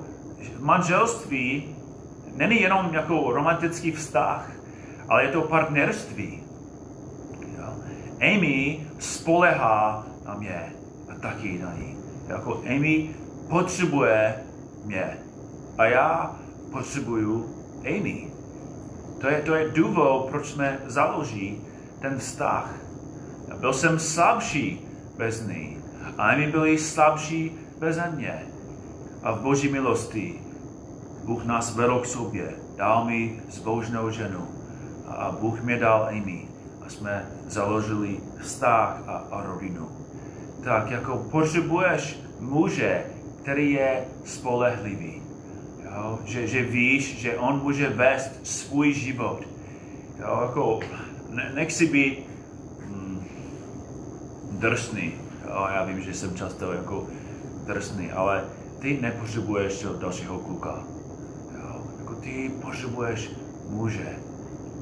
[0.58, 1.76] manželství
[2.34, 4.50] není jenom jako romantický vztah,
[5.08, 6.42] ale je to partnerství.
[7.58, 7.74] Jo.
[8.20, 10.72] Amy spolehá na mě
[11.08, 11.96] a taky na ní.
[12.28, 13.10] Jako Amy
[13.48, 14.34] potřebuje
[14.84, 15.18] mě
[15.78, 16.36] a já
[16.72, 18.30] potřebuju Amy.
[19.20, 21.60] To je, to je důvod, proč jsme založí
[22.00, 22.74] ten vztah.
[23.60, 24.80] Byl jsem slabší
[25.16, 25.78] bez ní
[26.16, 28.49] a Amy byli slabší bez mě.
[29.22, 30.40] A v boží milosti
[31.24, 34.48] Bůh nás vedl k sobě, dal mi zbožnou ženu
[35.08, 36.48] a Bůh mě dal Amy
[36.86, 39.88] a jsme založili vztah a, a rodinu.
[40.64, 43.04] Tak jako potřebuješ muže,
[43.42, 45.20] který je spolehlivý
[45.96, 46.18] jo?
[46.24, 49.40] Že, že víš, že on může vést svůj život.
[50.18, 50.38] Jo?
[50.42, 50.80] Jako,
[51.30, 52.26] ne, nechci být
[52.86, 53.24] mm,
[54.50, 55.12] drsný.
[55.48, 55.68] Jo?
[55.74, 57.06] Já vím, že jsem často jako
[57.66, 58.44] drsný, ale
[58.80, 60.84] ty nepotřebuješ dalšího kluka.
[61.54, 61.82] Jo?
[61.98, 63.30] Jako ty potřebuješ
[63.68, 64.16] muže.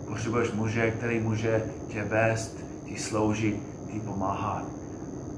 [0.06, 4.64] Potřebuješ muže, který může tě vést, ti sloužit, ti pomáhat.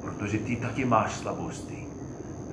[0.01, 1.87] Protože ty taky máš slabosti.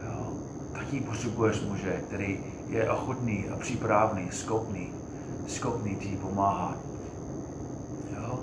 [0.05, 0.33] Jo?
[0.73, 2.39] Taky potřebuješ muže, který
[2.69, 4.89] je ochotný a připravený, schopný,
[5.47, 6.77] schopný ti pomáhat.
[8.15, 8.39] Jo?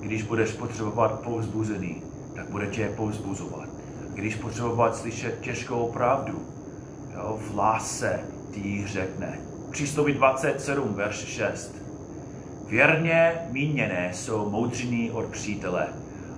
[0.00, 2.02] Když budeš potřebovat povzbuzený,
[2.34, 3.68] tak bude tě povzbuzovat.
[4.14, 6.55] Když potřebovat slyšet těžkou pravdu,
[7.16, 7.38] jo?
[7.40, 9.38] v lásce ti řekne.
[9.70, 11.74] Přístoupí 27, verš 6.
[12.68, 15.86] Věrně míněné jsou moudřiní od přítele,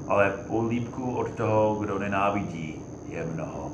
[0.08, 2.74] ale políbku od toho, kdo nenávidí,
[3.08, 3.72] je mnoho.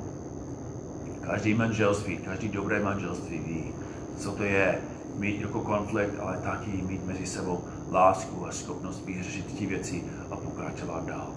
[1.21, 3.73] Každý manželství, každý dobré manželství ví,
[4.17, 4.79] co to je
[5.15, 10.35] mít jako konflikt, ale taky mít mezi sebou lásku a schopnost vyřešit ty věci a
[10.35, 11.27] pokračovat dál.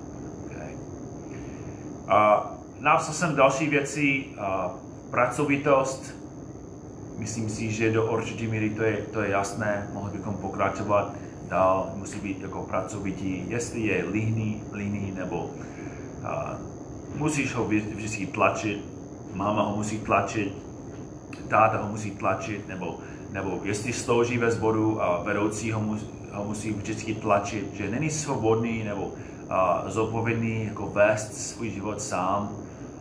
[0.46, 0.72] Okay.
[2.08, 2.50] A
[2.80, 4.24] napsal jsem další věci,
[5.10, 6.14] pracovitost,
[7.18, 11.14] myslím si, že do určité míry to je, to je jasné, mohli bychom pokračovat
[11.48, 15.50] dál, musí být jako pracovitý, jestli je líný, líný nebo
[16.24, 16.58] a,
[17.14, 18.84] musíš ho vždycky tlačit,
[19.34, 20.52] máma ho musí tlačit,
[21.48, 22.98] táta ho musí tlačit, nebo,
[23.32, 28.10] nebo jestli slouží ve zboru a vedoucí ho, mus, ho musí vždycky tlačit, že není
[28.10, 29.12] svobodný nebo
[29.50, 32.56] a, zodpovědný jako vést svůj život sám.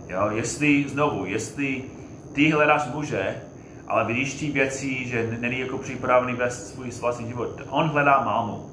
[0.10, 0.30] Jo?
[0.32, 1.84] Jestli, znovu, jestli
[2.38, 3.36] ty hledáš muže,
[3.88, 8.70] ale vidíš ty věci, že není jako připravený vést svůj vlastní život, on hledá mámu.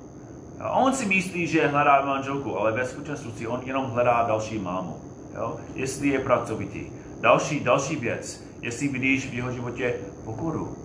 [0.73, 4.97] On si myslí, že hledá manželku, ale ve skutečnosti on jenom hledá další mámu.
[5.35, 5.57] Jo?
[5.75, 6.87] Jestli je pracovitý.
[7.21, 10.77] Další, další věc, jestli vidíš v jeho životě pokoru,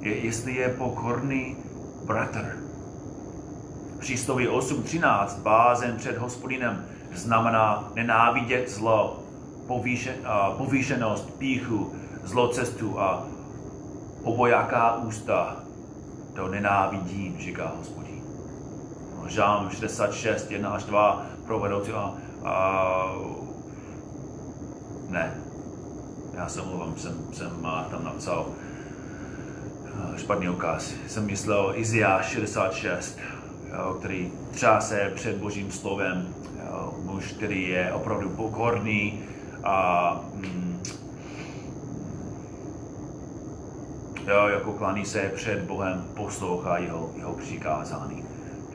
[0.00, 1.56] je, jestli je pokorný
[2.04, 2.58] bratr.
[3.98, 9.22] Přístoví 8.13, bázen před hospodinem, znamená nenávidět zlo,
[9.66, 11.92] povýšen, uh, povýšenost, píchu,
[12.22, 13.24] zlocestu a
[14.22, 15.56] obojaká ústa.
[16.36, 18.22] To nenávidím, říká hospodin.
[19.26, 23.14] Žám 66, 1 až 2, provedoucí a, a
[25.08, 25.34] ne,
[26.34, 27.50] já se omlouvám, jsem, jsem
[27.90, 28.46] tam napsal
[30.16, 30.94] špatný ukaz.
[31.06, 33.18] Jsem myslel Izia 66,
[33.72, 36.34] jo, který třáse před božím slovem,
[37.02, 39.20] muž, který je opravdu pokorný
[39.64, 40.77] a mm,
[44.28, 48.24] jo, jako klaní se před Bohem, poslouchá jeho, jeho přikázání.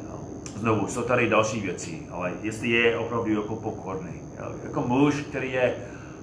[0.04, 0.20] Jo.
[0.56, 5.52] Znovu, jsou tady další věci, ale jestli je opravdu jako pokorný, jo, jako muž, který
[5.52, 5.74] je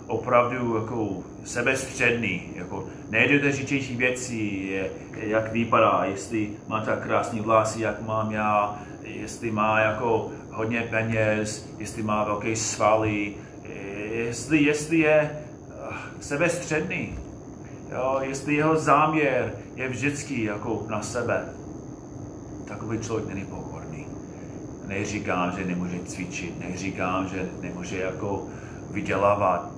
[0.07, 1.09] opravdu jako
[1.45, 8.79] sebestředný, jako nejdůležitější věci je, jak vypadá, jestli má tak krásný vlasy, jak mám já,
[9.03, 13.35] jestli má jako hodně peněz, jestli má velké svaly,
[14.13, 15.31] jestli, jestli je
[15.67, 17.19] uh, sebestředný,
[17.93, 21.45] jo, jestli jeho záměr je vždycky jako na sebe.
[22.69, 24.07] Takový člověk není pokorný.
[24.87, 28.47] Neříkám, že nemůže cvičit, neříkám, že nemůže jako
[28.91, 29.71] vydělávat,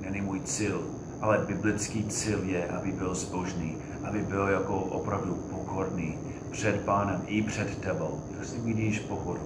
[0.00, 0.82] není můj cíl,
[1.20, 6.18] ale biblický cíl je, aby byl zbožný, aby byl jako opravdu pokorný
[6.50, 8.20] před pánem i před tebou.
[8.36, 9.40] Tak si vidíš pokoru.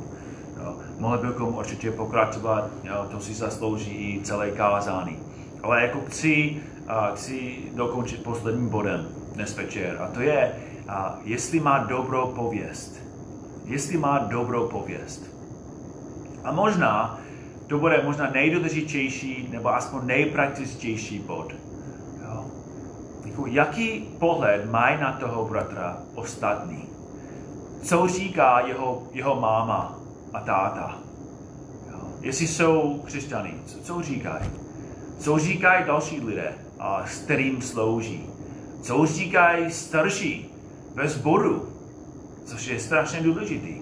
[0.64, 0.76] Jo.
[0.98, 5.18] Mohli bychom určitě pokračovat, jo, to si zaslouží i celé kázání.
[5.62, 10.52] Ale jako chci, a chci dokončit posledním bodem dnes večer a to je,
[10.88, 13.02] a jestli má dobrou pověst.
[13.64, 15.22] Jestli má dobrou pověst.
[16.44, 17.18] A možná
[17.66, 21.52] to bude možná nejdůležitější nebo aspoň nejpraktičtější bod.
[22.24, 22.44] Jo?
[23.24, 26.88] jako jaký pohled mají na toho bratra ostatní?
[27.82, 29.98] Co říká jeho, jeho máma
[30.32, 30.98] a táta?
[31.90, 31.98] Jo.
[32.20, 34.50] Jestli jsou křesťany, co, co říkají?
[35.18, 38.26] Co říkají další lidé, a s kterým slouží?
[38.82, 40.50] Co říkají starší
[40.94, 41.68] ve sboru,
[42.44, 43.74] což je strašně důležitý?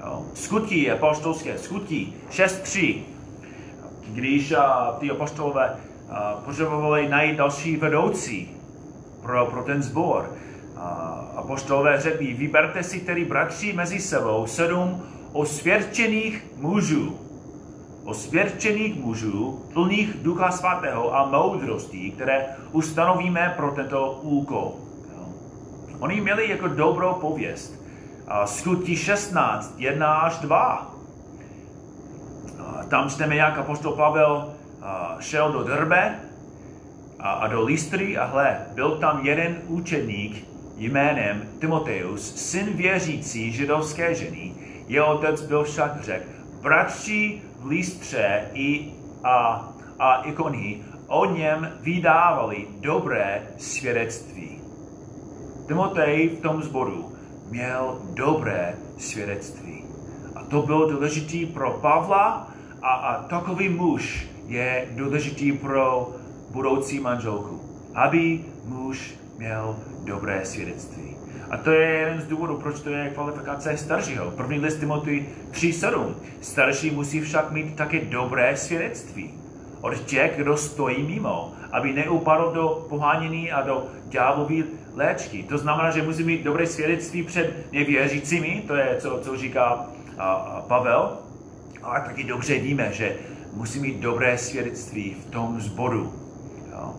[0.00, 0.26] Jo.
[0.34, 3.02] Skutky apostolské, skutky 6.3.
[4.08, 4.58] Když uh,
[5.00, 8.50] ty apostolové uh, potřebovali najít další vedoucí
[9.22, 10.30] pro, pro ten sbor,
[11.36, 15.02] apostolové řekli, vyberte si tedy bratři mezi sebou sedm
[15.32, 17.18] osvědčených mužů,
[18.04, 24.72] osvědčených mužů, plných ducha svatého a moudrosti, které ustanovíme pro tento úkol.
[25.98, 27.80] Oni měli jako dobrou pověst.
[28.44, 30.94] Skutky 16, 1 až 2.
[32.88, 34.52] Tam čteme, jak apostol Pavel
[35.20, 36.20] šel do Drbe
[37.18, 40.44] a do Listry a hle, byl tam jeden učeník
[40.76, 44.52] jménem Timoteus, syn věřící židovské ženy.
[44.88, 46.22] Jeho otec byl však řek,
[46.60, 48.92] bratři v Listře i
[49.24, 49.68] a,
[49.98, 54.60] a ikony o něm vydávali dobré svědectví.
[55.66, 57.12] Timotej v tom zboru
[57.50, 59.84] měl dobré svědectví.
[60.34, 62.50] A to bylo důležité pro Pavla
[62.82, 66.10] a, a takový muž je důležitý pro
[66.50, 67.60] budoucí manželku.
[67.94, 71.19] Aby muž měl dobré svědectví.
[71.50, 74.30] A to je jeden z důvodů, proč to je kvalifikace staršího.
[74.30, 76.14] První list Timothy 3.7.
[76.40, 79.34] Starší musí však mít také dobré svědectví
[79.80, 85.42] od těch, kdo stojí mimo, aby neupadl do pohánění a do ďáblové léčky.
[85.42, 89.86] To znamená, že musí mít dobré svědectví před nevěřícími, to je, co, co říká
[90.18, 91.18] a, a Pavel,
[91.82, 93.16] ale taky dobře víme, že
[93.52, 96.12] musí mít dobré svědectví v tom zboru.
[96.72, 96.94] Jo.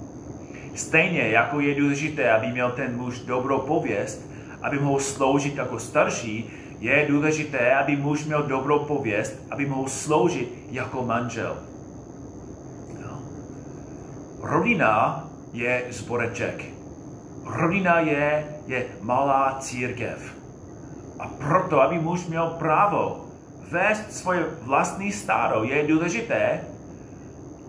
[0.76, 4.31] Stejně jako je důležité, aby měl ten muž dobrou pověst,
[4.62, 10.54] aby mohl sloužit jako starší, je důležité, aby muž měl dobrou pověst, aby mohl sloužit
[10.72, 11.58] jako manžel.
[13.02, 13.18] Jo.
[14.42, 16.66] Rodina je zboreček.
[17.46, 20.36] Rodina je, je malá církev.
[21.20, 23.26] A proto, aby muž měl právo
[23.72, 26.62] vést svoje vlastní stáro, je důležité,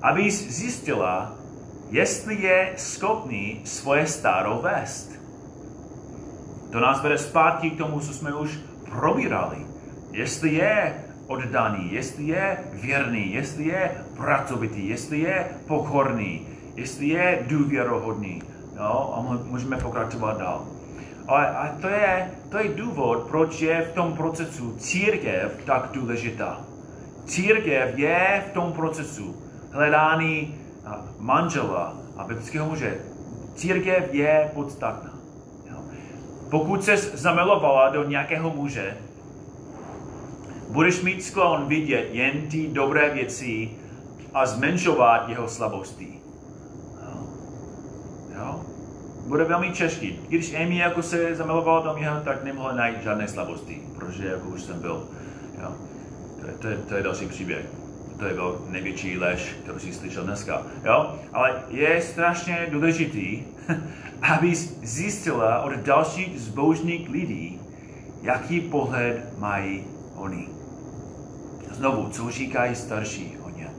[0.02, 1.32] aby zjistila,
[1.90, 5.11] jestli je schopný svoje stáro vést.
[6.72, 8.58] To nás vede zpátky k tomu, co jsme už
[8.90, 9.66] probírali.
[10.12, 10.94] Jestli je
[11.26, 18.42] oddaný, jestli je věrný, jestli je pracovitý, jestli je pokorný, jestli je důvěrohodný.
[18.76, 20.66] No, a můžeme pokračovat dál.
[21.28, 26.60] A, a to, je, to je důvod, proč je v tom procesu církev tak důležitá.
[27.24, 30.54] Církev je v tom procesu hledání
[31.18, 33.00] manžela a biblického muže.
[33.54, 35.11] Církev je podstatná.
[36.52, 38.96] Pokud se zamilovala do nějakého muže,
[40.68, 43.70] budeš mít sklon vidět jen ty dobré věci
[44.34, 46.08] a zmenšovat jeho slabosti.
[48.38, 48.60] Jo?
[49.26, 50.20] Bude velmi těžký.
[50.28, 54.62] Když Amy jako se zamilovala do něho, tak nemohla najít žádné slabosti, protože jako už
[54.62, 55.08] jsem byl.
[55.62, 55.72] Jo?
[56.40, 57.66] To, je, to, je, to je další příběh.
[58.18, 60.62] To je byl největší lež, kterou jsi slyšel dneska.
[60.84, 61.14] Jo?
[61.32, 63.42] Ale je strašně důležitý,
[64.22, 67.60] aby zjistila od dalších zbožných lidí,
[68.22, 69.84] jaký pohled mají
[70.16, 70.48] oni.
[71.70, 73.70] Znovu, co říkají starší o ně.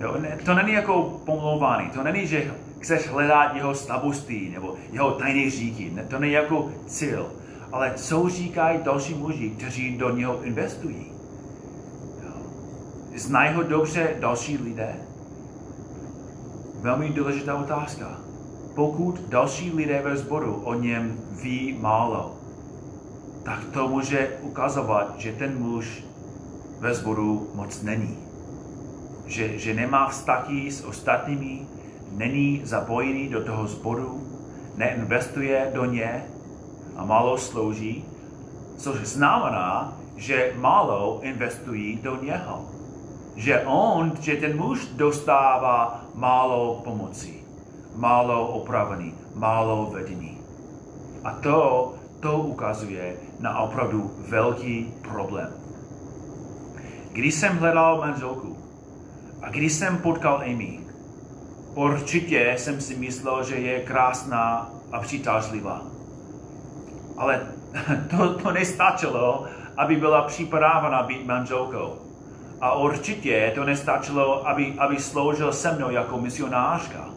[0.00, 5.10] Jo, ne, to není jako pomlouvání, to není, že chceš hledat jeho slabosti nebo jeho
[5.10, 7.32] tajné říky, ne, to není jako cíl.
[7.72, 11.12] Ale co říkají další muži, kteří do něho investují?
[12.22, 12.32] Jo.
[13.16, 14.96] Znají ho dobře další lidé?
[16.80, 18.23] Velmi důležitá otázka
[18.74, 22.34] pokud další lidé ve sboru o něm ví málo,
[23.42, 26.04] tak to může ukazovat, že ten muž
[26.80, 28.18] ve sboru moc není.
[29.26, 31.66] Že, že nemá vztahy s ostatními,
[32.12, 34.22] není zapojený do toho sboru,
[34.76, 36.24] neinvestuje do ně
[36.96, 38.04] a málo slouží,
[38.76, 42.64] což znamená, že málo investují do něho.
[43.36, 47.43] Že on, že ten muž dostává málo pomoci
[47.94, 50.38] málo opravený, málo vedený.
[51.24, 55.52] A to, to ukazuje na opravdu velký problém.
[57.12, 58.58] Když jsem hledal manželku
[59.42, 60.80] a když jsem potkal Amy,
[61.74, 65.82] určitě jsem si myslel, že je krásná a přitažlivá.
[67.16, 67.46] Ale
[68.10, 69.44] to, to nestačilo,
[69.76, 71.98] aby byla připravená být manželkou.
[72.60, 77.13] A určitě to nestačilo, aby, aby sloužil se mnou jako misionářka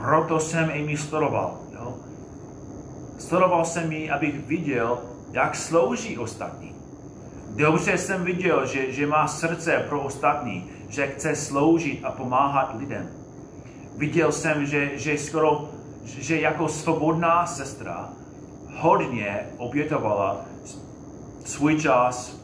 [0.00, 1.58] Proto jsem Amy sledoval.
[1.72, 1.94] Jo?
[3.18, 4.98] Sledoval jsem ji, abych viděl,
[5.32, 6.74] jak slouží ostatní.
[7.56, 13.08] Dobře jsem viděl, že, že má srdce pro ostatní, že chce sloužit a pomáhat lidem.
[13.96, 15.70] Viděl jsem, že, že skoro,
[16.04, 18.08] že jako svobodná sestra
[18.76, 20.44] hodně obětovala
[21.44, 22.36] svůj čas,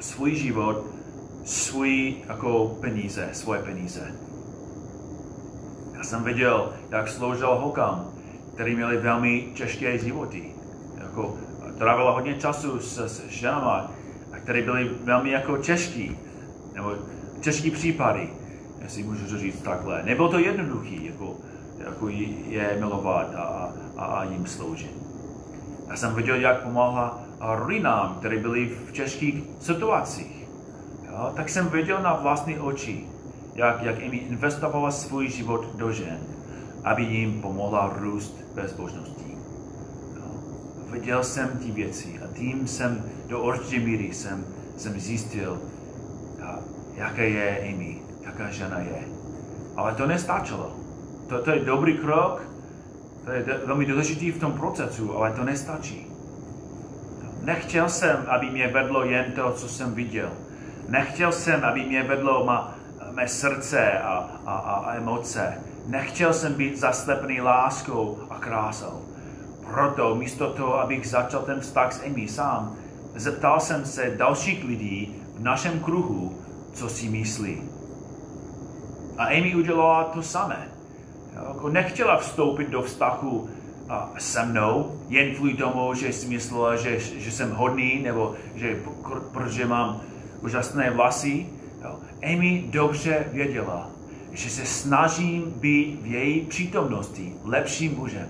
[0.00, 0.84] svůj život,
[1.44, 4.12] svůj jako peníze, svoje peníze.
[6.04, 8.10] Jsem viděl, jak sloužil hokám,
[8.54, 10.52] který měli velmi těžké životy.
[11.02, 11.34] Jako,
[11.78, 13.90] trávila hodně času s, s ženama,
[14.42, 16.18] které byly velmi jako těžký,
[16.74, 16.92] nebo
[17.40, 18.28] těžký případy,
[18.82, 20.02] jestli můžu říct takhle.
[20.02, 21.36] Nebylo to jednoduchý, jako,
[21.78, 22.08] jako
[22.48, 24.96] je milovat a, a, a jim sloužit.
[25.88, 30.48] Já jsem viděl, jak pomáhla rodinám, které byly v těžkých situacích.
[31.10, 31.32] Jo?
[31.36, 33.06] Tak jsem viděl na vlastní oči,
[33.54, 36.18] jak, jak jim investovala svůj život do žen,
[36.84, 39.36] aby jim pomohla růst bezbožností.
[40.16, 40.26] Jo?
[40.90, 44.44] Viděl jsem ty věci a tím jsem do určité míry jsem,
[44.76, 45.60] jsem zjistil,
[46.94, 49.02] jaká je Amy, jaká žena je.
[49.76, 50.76] Ale to nestačilo.
[51.28, 52.42] To, to je dobrý krok,
[53.24, 56.06] to je velmi důležitý v tom procesu, ale to nestačí.
[57.42, 60.30] Nechtěl jsem, aby mě vedlo jen to, co jsem viděl.
[60.88, 62.73] Nechtěl jsem, aby mě vedlo má,
[63.14, 65.54] mé srdce a, a, a emoce.
[65.86, 69.02] Nechtěl jsem být zaslepený láskou a krásou.
[69.70, 72.76] Proto místo toho, abych začal ten vztah s Amy sám,
[73.14, 76.38] zeptal jsem se dalších lidí v našem kruhu,
[76.72, 77.62] co si myslí.
[79.18, 80.68] A Amy udělala to samé.
[81.48, 83.48] Jako nechtěla vstoupit do vztahu
[84.18, 88.76] se mnou, jen kvůli tomu, že si myslela, že, že jsem hodný, nebo že,
[89.32, 90.00] protože mám
[90.40, 91.46] úžasné vlasy.
[91.84, 91.98] Jo.
[92.22, 93.90] Amy dobře věděla,
[94.32, 98.28] že se snažím být v její přítomnosti lepším mužem.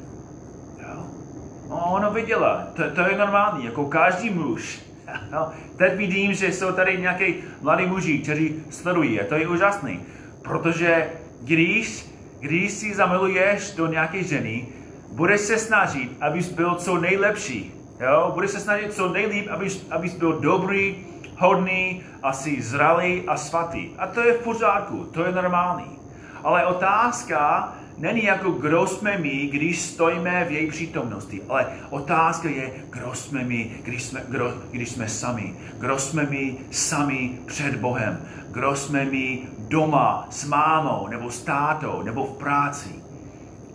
[1.68, 4.80] No, ona viděla, to, to je normální, jako každý muž.
[5.32, 5.48] Jo.
[5.76, 10.00] Teď vidím, že jsou tady nějaké mladí muži, kteří sledují a to je úžasný.
[10.42, 11.10] Protože
[11.42, 12.06] když,
[12.40, 14.66] když si zamiluješ do nějaké ženy,
[15.12, 17.72] budeš se snažit, abys byl co nejlepší.
[18.00, 18.30] Jo?
[18.34, 20.96] Budeš se snažit co nejlíp, abys, abys byl dobrý,
[21.38, 23.90] hodný, asi zralý a svatý.
[23.98, 25.98] A to je v pořádku, to je normální.
[26.44, 32.72] Ale otázka není jako, kdo jsme my, když stojíme v její přítomnosti, ale otázka je,
[32.90, 35.54] kdo jsme my, když jsme, kdo, když jsme sami.
[35.78, 38.20] Kdo jsme my sami před Bohem.
[38.50, 42.94] Kdo jsme my doma s mámou, nebo s tátou, nebo v práci.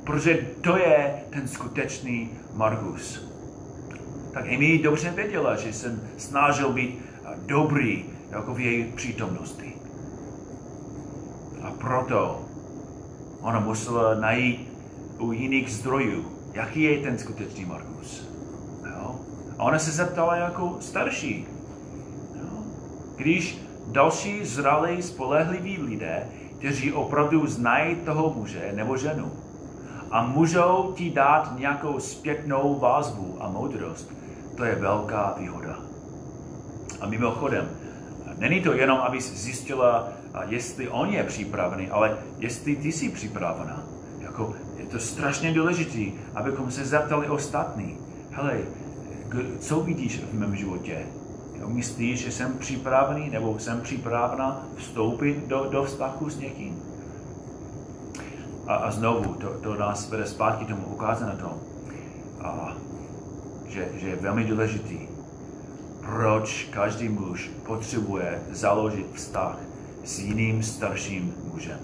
[0.04, 3.30] Protože to je ten skutečný Margus.
[4.34, 7.00] Tak Amy dobře věděla, že jsem snažil být
[7.46, 9.74] dobrý jako v její přítomnosti.
[11.62, 12.42] A proto
[13.42, 14.70] ona musela najít
[15.20, 18.28] u jiných zdrojů, jaký je ten skutečný Markus.
[18.86, 19.16] Jo?
[19.58, 21.46] A ona se zeptala jako starší.
[22.36, 22.64] Jo?
[23.16, 26.24] Když další zralí, spolehliví lidé,
[26.58, 29.32] kteří opravdu znají toho muže nebo ženu,
[30.12, 34.12] a můžou ti dát nějakou zpětnou vazbu a moudrost.
[34.56, 35.79] To je velká výhoda.
[37.02, 37.70] A mimochodem,
[38.38, 40.08] není to jenom, abys zjistila,
[40.48, 43.84] jestli on je připravený, ale jestli ty jsi připravená.
[44.20, 47.98] Jako, je to strašně důležité, abychom se zeptali ostatní.
[48.32, 48.58] Hele,
[49.60, 51.06] co vidíš v mém životě?
[51.66, 56.84] Myslíš, že jsem připravený nebo jsem připravena vstoupit do, do vztahu s někým?
[58.68, 61.54] A, a znovu, to, to nás vede zpátky tomu ukázat na tom,
[62.42, 62.74] a,
[63.68, 65.00] že, že je velmi důležitý,
[66.02, 69.58] proč každý muž potřebuje založit vztah
[70.04, 71.80] s jiným starším mužem.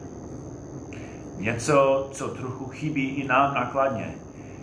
[1.37, 4.15] Něco, co trochu chybí i nám nakladně,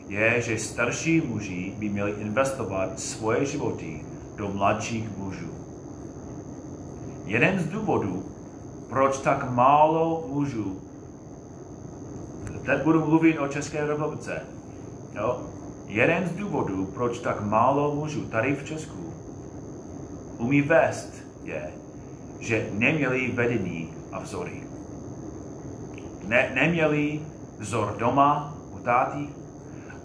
[0.08, 4.04] je, že starší muži by měli investovat svoje životy
[4.36, 5.50] do mladších mužů.
[7.24, 8.24] Jeden z důvodů,
[8.88, 10.82] proč tak málo mužů
[12.64, 14.40] teď budu mluvit o České republice.
[15.14, 15.40] Jo?
[15.86, 19.11] Jeden z důvodů, proč tak málo mužů tady v Česku
[20.42, 21.70] umí vést, je,
[22.40, 24.62] že neměli vedení a vzory.
[26.26, 27.20] Ne, neměli
[27.58, 29.28] vzor doma u táty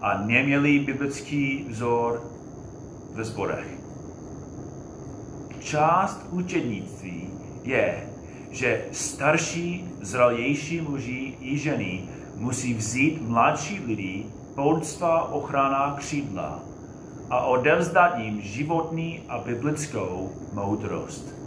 [0.02, 2.24] a neměli biblický vzor
[3.14, 3.68] ve zborech.
[5.60, 7.30] Část učednictví
[7.64, 8.10] je,
[8.52, 12.04] že starší, zralější muži i ženy
[12.36, 14.26] musí vzít mladší lidi
[14.56, 16.60] pod svá ochrana křídla
[17.30, 21.38] a odevzdat jim životní a biblickou moudrost.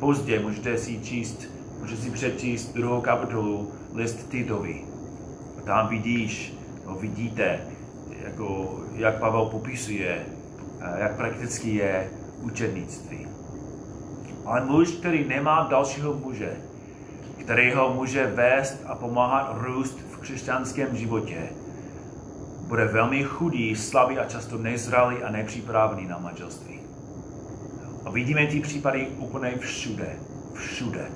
[0.00, 1.50] Pozdě můžete si číst
[1.80, 4.84] Můžeš si přečíst druhou kapitolu list Titovi.
[5.64, 6.54] Tam vidíš,
[6.86, 7.60] no vidíte,
[8.24, 10.26] jako, jak Pavel popisuje,
[10.96, 13.26] jak prakticky je učednictví.
[14.44, 16.56] Ale muž, který nemá dalšího muže,
[17.38, 21.48] který ho může vést a pomáhat růst v křesťanském životě,
[22.70, 26.80] bude velmi chudý, slabý a často nezralý a nepřipravený na manželství.
[28.04, 30.16] A vidíme ty případy úplně všude.
[30.54, 31.06] Všude.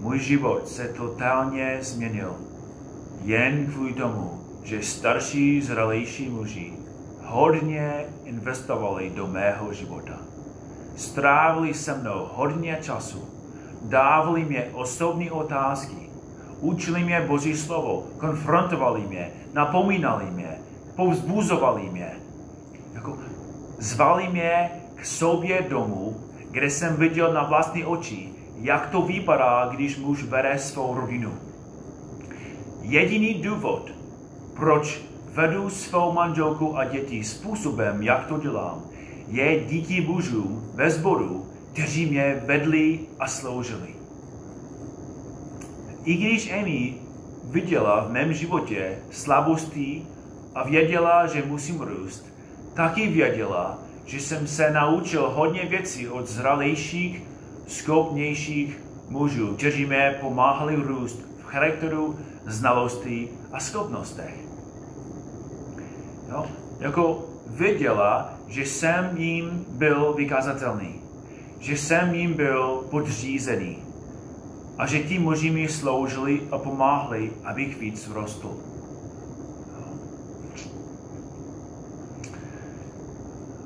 [0.00, 2.36] Můj život se totálně změnil
[3.22, 6.72] jen kvůli tomu, že starší, zralejší muži
[7.22, 10.18] hodně investovali do mého života.
[10.96, 13.24] Strávili se mnou hodně času,
[13.82, 16.05] dávali mě osobní otázky,
[16.60, 20.58] učili mě Boží slovo, konfrontovali mě, napomínali mě,
[20.96, 22.10] povzbuzovali mě.
[22.94, 23.18] Jako
[23.78, 26.16] zvali mě k sobě domů,
[26.50, 28.28] kde jsem viděl na vlastní oči,
[28.60, 31.32] jak to vypadá, když muž bere svou rodinu.
[32.82, 33.90] Jediný důvod,
[34.56, 35.00] proč
[35.32, 38.82] vedu svou manželku a děti způsobem, jak to dělám,
[39.28, 43.95] je díky mužům ve sboru, kteří mě vedli a sloužili.
[46.06, 46.94] I když Amy
[47.44, 50.06] viděla v mém životě slabosti
[50.54, 52.26] a věděla, že musím růst,
[52.74, 57.22] taky věděla, že jsem se naučil hodně věcí od zralejších,
[57.66, 64.34] schopnějších mužů, kteří mě pomáhali růst v charakteru, znalosti a schopnostech.
[66.28, 66.46] Jo?
[66.80, 71.00] Jako věděla, že jsem jim byl vykazatelný,
[71.60, 73.85] že jsem jim byl podřízený
[74.78, 78.50] a že ti muži mi sloužili a pomáhli, abych víc rostl.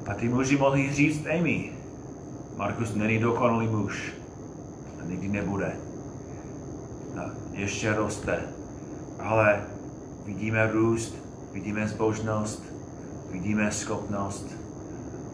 [0.07, 1.73] A ty muži mohli říct Amy,
[2.57, 4.13] Markus není dokonalý muž
[5.03, 5.77] a nikdy nebude.
[7.19, 8.43] A ještě roste,
[9.19, 9.63] ale
[10.27, 11.15] vidíme růst,
[11.53, 12.63] vidíme zbožnost,
[13.33, 14.47] vidíme schopnost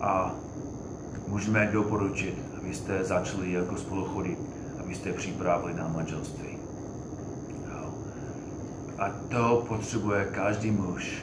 [0.01, 0.35] a
[1.29, 4.39] můžeme doporučit, abyste začali jako spolu chodit,
[4.87, 6.59] abyste připravili na manželství.
[8.99, 11.23] A to potřebuje každý muž,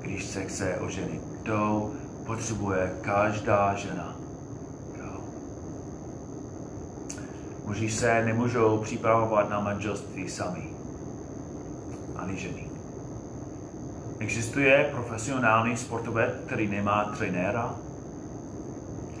[0.00, 1.22] když se chce oženit.
[1.42, 1.90] To
[2.26, 4.16] potřebuje každá žena.
[7.64, 10.70] Muži se nemůžou připravovat na manželství sami.
[12.16, 12.70] Ani ženy.
[14.18, 17.74] Existuje profesionální sportovec, který nemá trenéra?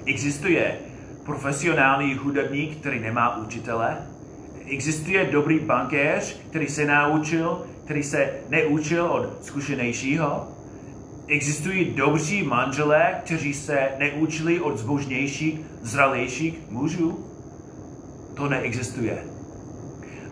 [0.04, 0.87] Existuje
[1.28, 3.96] profesionální hudebník, který nemá učitele?
[4.70, 10.48] Existuje dobrý bankéř, který se naučil, který se neučil od zkušenějšího?
[11.26, 17.26] Existují dobří manželé, kteří se neučili od zbožnějších, zralejších mužů?
[18.34, 19.18] To neexistuje.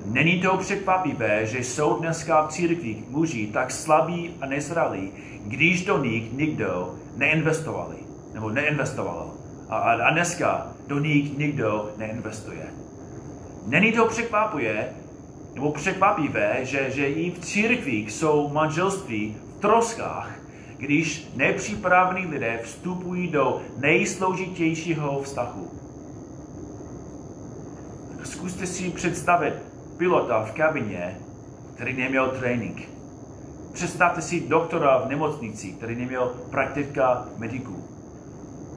[0.05, 5.12] Není to překvapivé, že jsou dneska v církvích muži tak slabí a nezralí,
[5.44, 7.97] když do nich nikdo neinvestovali,
[8.34, 9.34] nebo neinvestovalo.
[9.68, 12.66] A, a, a dneska do nich nikdo neinvestuje.
[13.66, 14.89] Není to překvapuje,
[15.55, 20.30] nebo překvapivé, že, že i v církvích jsou manželství v troskách,
[20.76, 25.70] když nepřipravení lidé vstupují do nejsložitějšího vztahu.
[28.24, 29.55] Zkuste si představit
[29.97, 31.18] pilota v kabině,
[31.74, 32.89] který neměl trénink.
[33.72, 37.95] Představte si doktora v nemocnici, který neměl praktika mediků.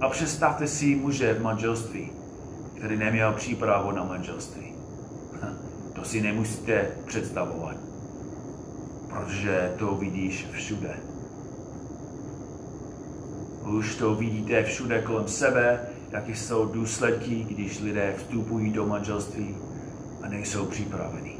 [0.02, 2.12] A představte si muže v manželství,
[2.78, 4.74] který neměl přípravu na manželství.
[5.93, 7.76] To si nemusíte představovat,
[9.10, 10.95] protože to vidíš všude.
[13.78, 15.80] Už to vidíte všude kolem sebe,
[16.12, 19.56] jaké jsou důsledky, když lidé vstupují do manželství
[20.22, 21.38] a nejsou připraveni.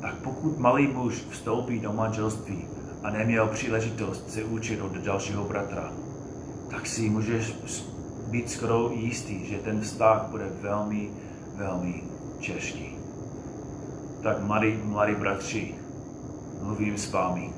[0.00, 2.66] Tak pokud malý muž vstoupí do manželství
[3.02, 5.92] a neměl příležitost se učit od dalšího bratra,
[6.74, 7.54] tak si můžeš
[8.30, 11.10] být skoro jistý, že ten vztah bude velmi,
[11.56, 12.02] velmi
[12.40, 12.96] těžký.
[14.22, 15.74] Tak mladí, mladí bratři,
[16.62, 17.50] mluvím s vámi.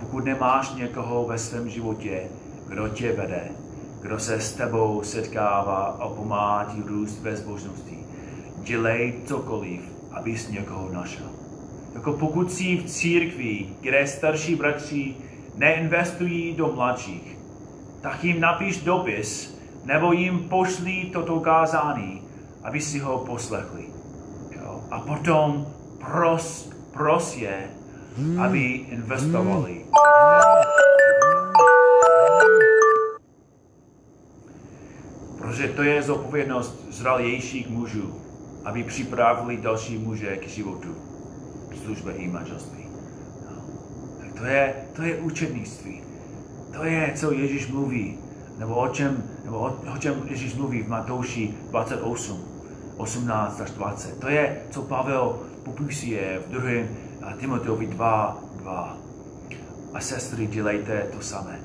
[0.00, 2.22] Pokud nemáš někoho ve svém životě,
[2.68, 3.48] kdo tě vede,
[4.00, 7.98] kdo se s tebou setkává a pomáhá ti růst ve zbožnosti,
[8.58, 9.80] dělej cokoliv,
[10.12, 11.26] abys někoho našel.
[11.94, 15.14] Jako pokud jsi v církvi, kde starší bratři
[15.56, 17.35] neinvestují do mladších,
[18.00, 22.22] tak jim napiš dopis, nebo jim pošli toto kázání,
[22.64, 23.84] aby si ho poslechli.
[24.56, 24.80] Jo?
[24.90, 25.66] A potom
[25.98, 27.70] pros, pros je,
[28.38, 29.84] aby investovali.
[35.38, 38.14] Protože to je zodpovědnost zralějších mužů,
[38.64, 40.96] aby připravili další muže k životu,
[41.86, 42.86] službě i manželství.
[43.50, 43.62] No.
[44.20, 46.05] Tak to je, to je učednictví.
[46.76, 48.18] To je, co Ježíš mluví,
[48.58, 52.44] nebo o čem, nebo o, o čem Ježíš mluví v Matouši 28,
[52.96, 54.20] 18 až 20.
[54.20, 57.32] To je, co Pavel popisuje v 2.
[57.36, 58.96] Timoteovi 2, 2.
[59.94, 61.58] A sestry, dělejte to samé.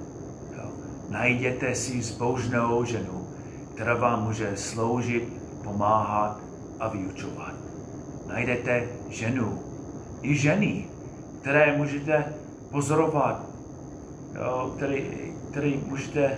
[1.10, 3.28] Najděte si zbožnou ženu,
[3.76, 5.34] která vám může sloužit,
[5.64, 6.40] pomáhat
[6.80, 7.54] a vyučovat.
[8.28, 9.60] Najdete ženu
[10.22, 10.88] i ženy,
[11.42, 12.26] které můžete
[12.72, 13.51] pozorovat,
[14.76, 16.38] který, který můžete eh,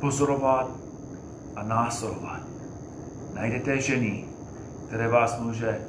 [0.00, 0.70] pozorovat
[1.56, 2.40] a následovat.
[3.34, 4.24] Najdete ženy,
[4.86, 5.80] které vás může,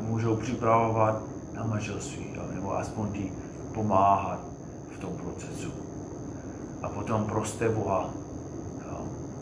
[0.00, 1.22] můžou připravovat
[1.54, 3.32] na manželství, nebo aspoň ti
[3.74, 4.40] pomáhat
[4.96, 5.72] v tom procesu.
[6.82, 8.10] A potom proste Boha,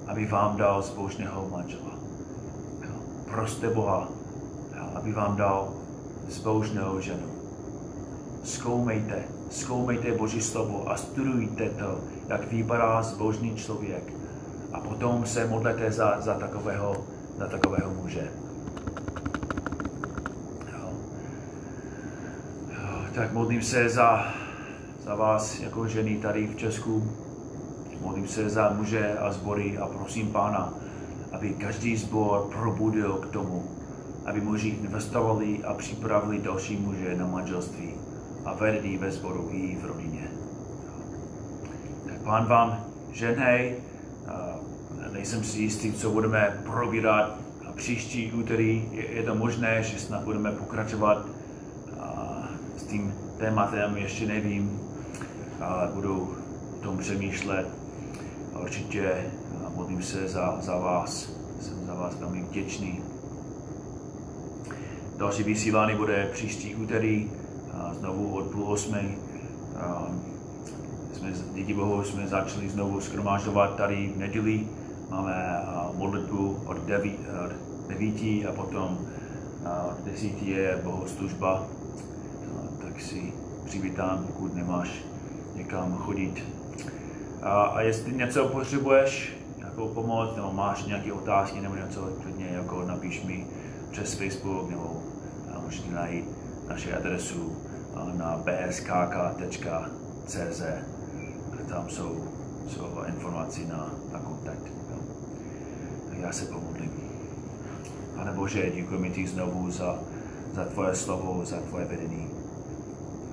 [0.07, 1.91] aby vám dal zbožného manžela.
[3.31, 4.09] Proste Boha,
[4.95, 5.73] aby vám dal
[6.29, 7.27] zbožnou ženu.
[8.45, 14.13] Zkoumejte, zkoumejte Boží slovo a studujte to, jak vypadá zbožný člověk.
[14.73, 16.97] A potom se modlete za, za, takového,
[17.39, 18.31] za takového muže.
[23.15, 24.33] tak modlím se za,
[25.05, 27.11] za vás jako ženy tady v Česku.
[28.01, 30.75] Modlím se za muže a zbory a prosím Pána,
[31.33, 33.65] aby každý zbor probudil k tomu,
[34.25, 37.95] aby muži investovali a připravili další muže na manželství
[38.45, 40.29] a vedli ve sboru i v rodině.
[42.07, 43.77] Tak pán vám ženhej,
[45.13, 47.37] nejsem si jistý, co budeme probírat
[47.77, 48.89] příští úterý.
[48.93, 51.27] Je, je to možné, že snad budeme pokračovat
[52.91, 54.81] tím tématem ještě nevím,
[55.61, 56.37] ale budu
[56.79, 57.69] o tom přemýšlet.
[58.55, 59.31] A určitě
[59.75, 61.33] modlím se za, za vás.
[61.61, 63.03] Jsem za vás velmi vděčný.
[65.17, 67.31] Další vysílání bude příští úterý,
[67.95, 69.19] znovu od půl osmi.
[71.13, 74.67] Jsme, díky Bohu jsme začali znovu skromážovat tady v neděli.
[75.11, 75.63] Máme
[75.95, 77.13] modlitbu od 9,
[78.49, 78.99] a potom
[79.91, 81.67] od 10 je bohoslužba
[83.01, 83.33] si
[83.65, 84.89] přivítán, pokud nemáš
[85.55, 86.45] někam chodit.
[87.43, 92.85] A, a jestli něco potřebuješ, nějakou pomoc, nebo máš nějaké otázky, nebo něco, klidně jako
[92.87, 93.47] napiš mi
[93.91, 95.03] přes Facebook, nebo
[95.65, 96.25] můžete najít
[96.69, 97.57] naše adresu
[98.17, 99.83] na bskk.cz.
[101.69, 102.25] Tam jsou,
[102.69, 104.63] jsou informace na, na kontakt.
[104.91, 104.97] Jo.
[106.09, 106.91] Tak já se pomodlím.
[108.17, 109.99] Pane Bože, děkujeme ti znovu za,
[110.55, 112.31] za tvoje slovo, za tvoje vedení.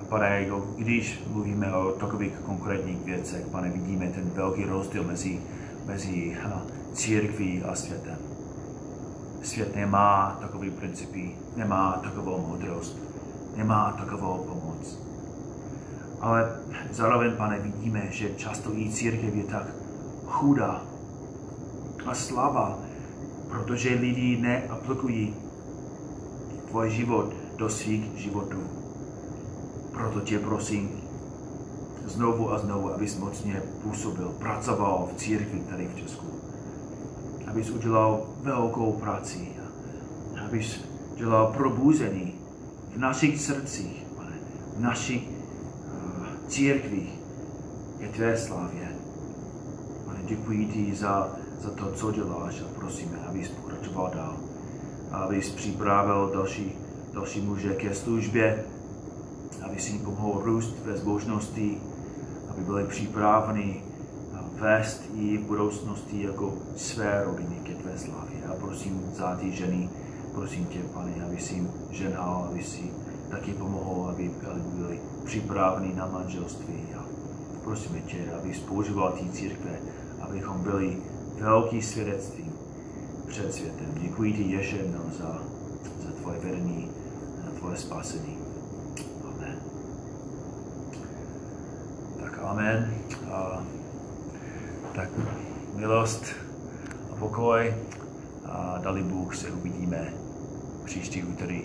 [0.08, 5.40] Pane, jako když mluvíme o takových konkrétních věcech, pane, vidíme ten velký rozdíl mezi,
[5.86, 6.36] mezi
[6.92, 8.16] církví a světem.
[9.42, 13.07] Svět nemá takový principy, nemá takovou moudrost,
[13.58, 14.98] nemá takovou pomoc.
[16.20, 16.56] Ale
[16.90, 19.66] zároveň, pane, vidíme, že často i církev je tak
[20.26, 20.82] chudá
[22.06, 22.78] a slabá,
[23.48, 25.34] protože lidi neaplikují
[26.68, 28.62] tvůj život do svých životů.
[29.92, 30.90] Proto tě prosím
[32.06, 36.26] znovu a znovu, abys mocně působil, pracoval v církvi tady v Česku.
[37.46, 39.48] Abys udělal velkou práci.
[40.44, 40.80] Abys
[41.16, 42.37] dělal probuzení
[42.98, 44.36] našich srdcích, pane,
[44.76, 47.12] v našich uh, církvích
[48.00, 48.88] je tvé slávě.
[50.04, 51.28] Pane, děkuji ti za,
[51.60, 54.36] za to, co děláš a prosíme, abys pokračoval dál.
[55.10, 56.72] Abys připravil další,
[57.12, 58.64] další muže ke službě,
[59.62, 61.80] aby si jim pomohl růst ve zbožnosti,
[62.50, 63.82] aby byli připraveni
[64.60, 68.38] vést i v budoucnosti jako své rodiny ke tvé slávě.
[68.50, 69.90] A prosím za ty ženy,
[70.38, 72.90] prosím tě, pane, aby si jim ženhal, aby si
[73.30, 74.30] taky pomohl, aby
[74.74, 76.74] byli připraveni na manželství.
[76.98, 77.02] A
[77.64, 79.70] prosím tě, aby používal ty církve,
[80.20, 80.96] abychom byli
[81.40, 82.44] velký svědectví
[83.26, 83.86] před světem.
[84.00, 85.42] Děkuji ti ještě jednou za,
[86.02, 86.90] za tvoje vedení,
[87.44, 88.38] za tvoje spasení.
[92.42, 92.94] Amen.
[93.32, 93.62] A,
[94.94, 95.08] tak
[95.76, 96.24] milost
[97.12, 97.74] a pokoj
[98.44, 100.12] a dali Bůh se uvidíme
[100.88, 101.62] příští úterý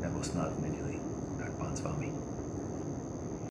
[0.00, 0.94] nebo snad neděli.
[1.38, 2.12] Tak pán s vámi.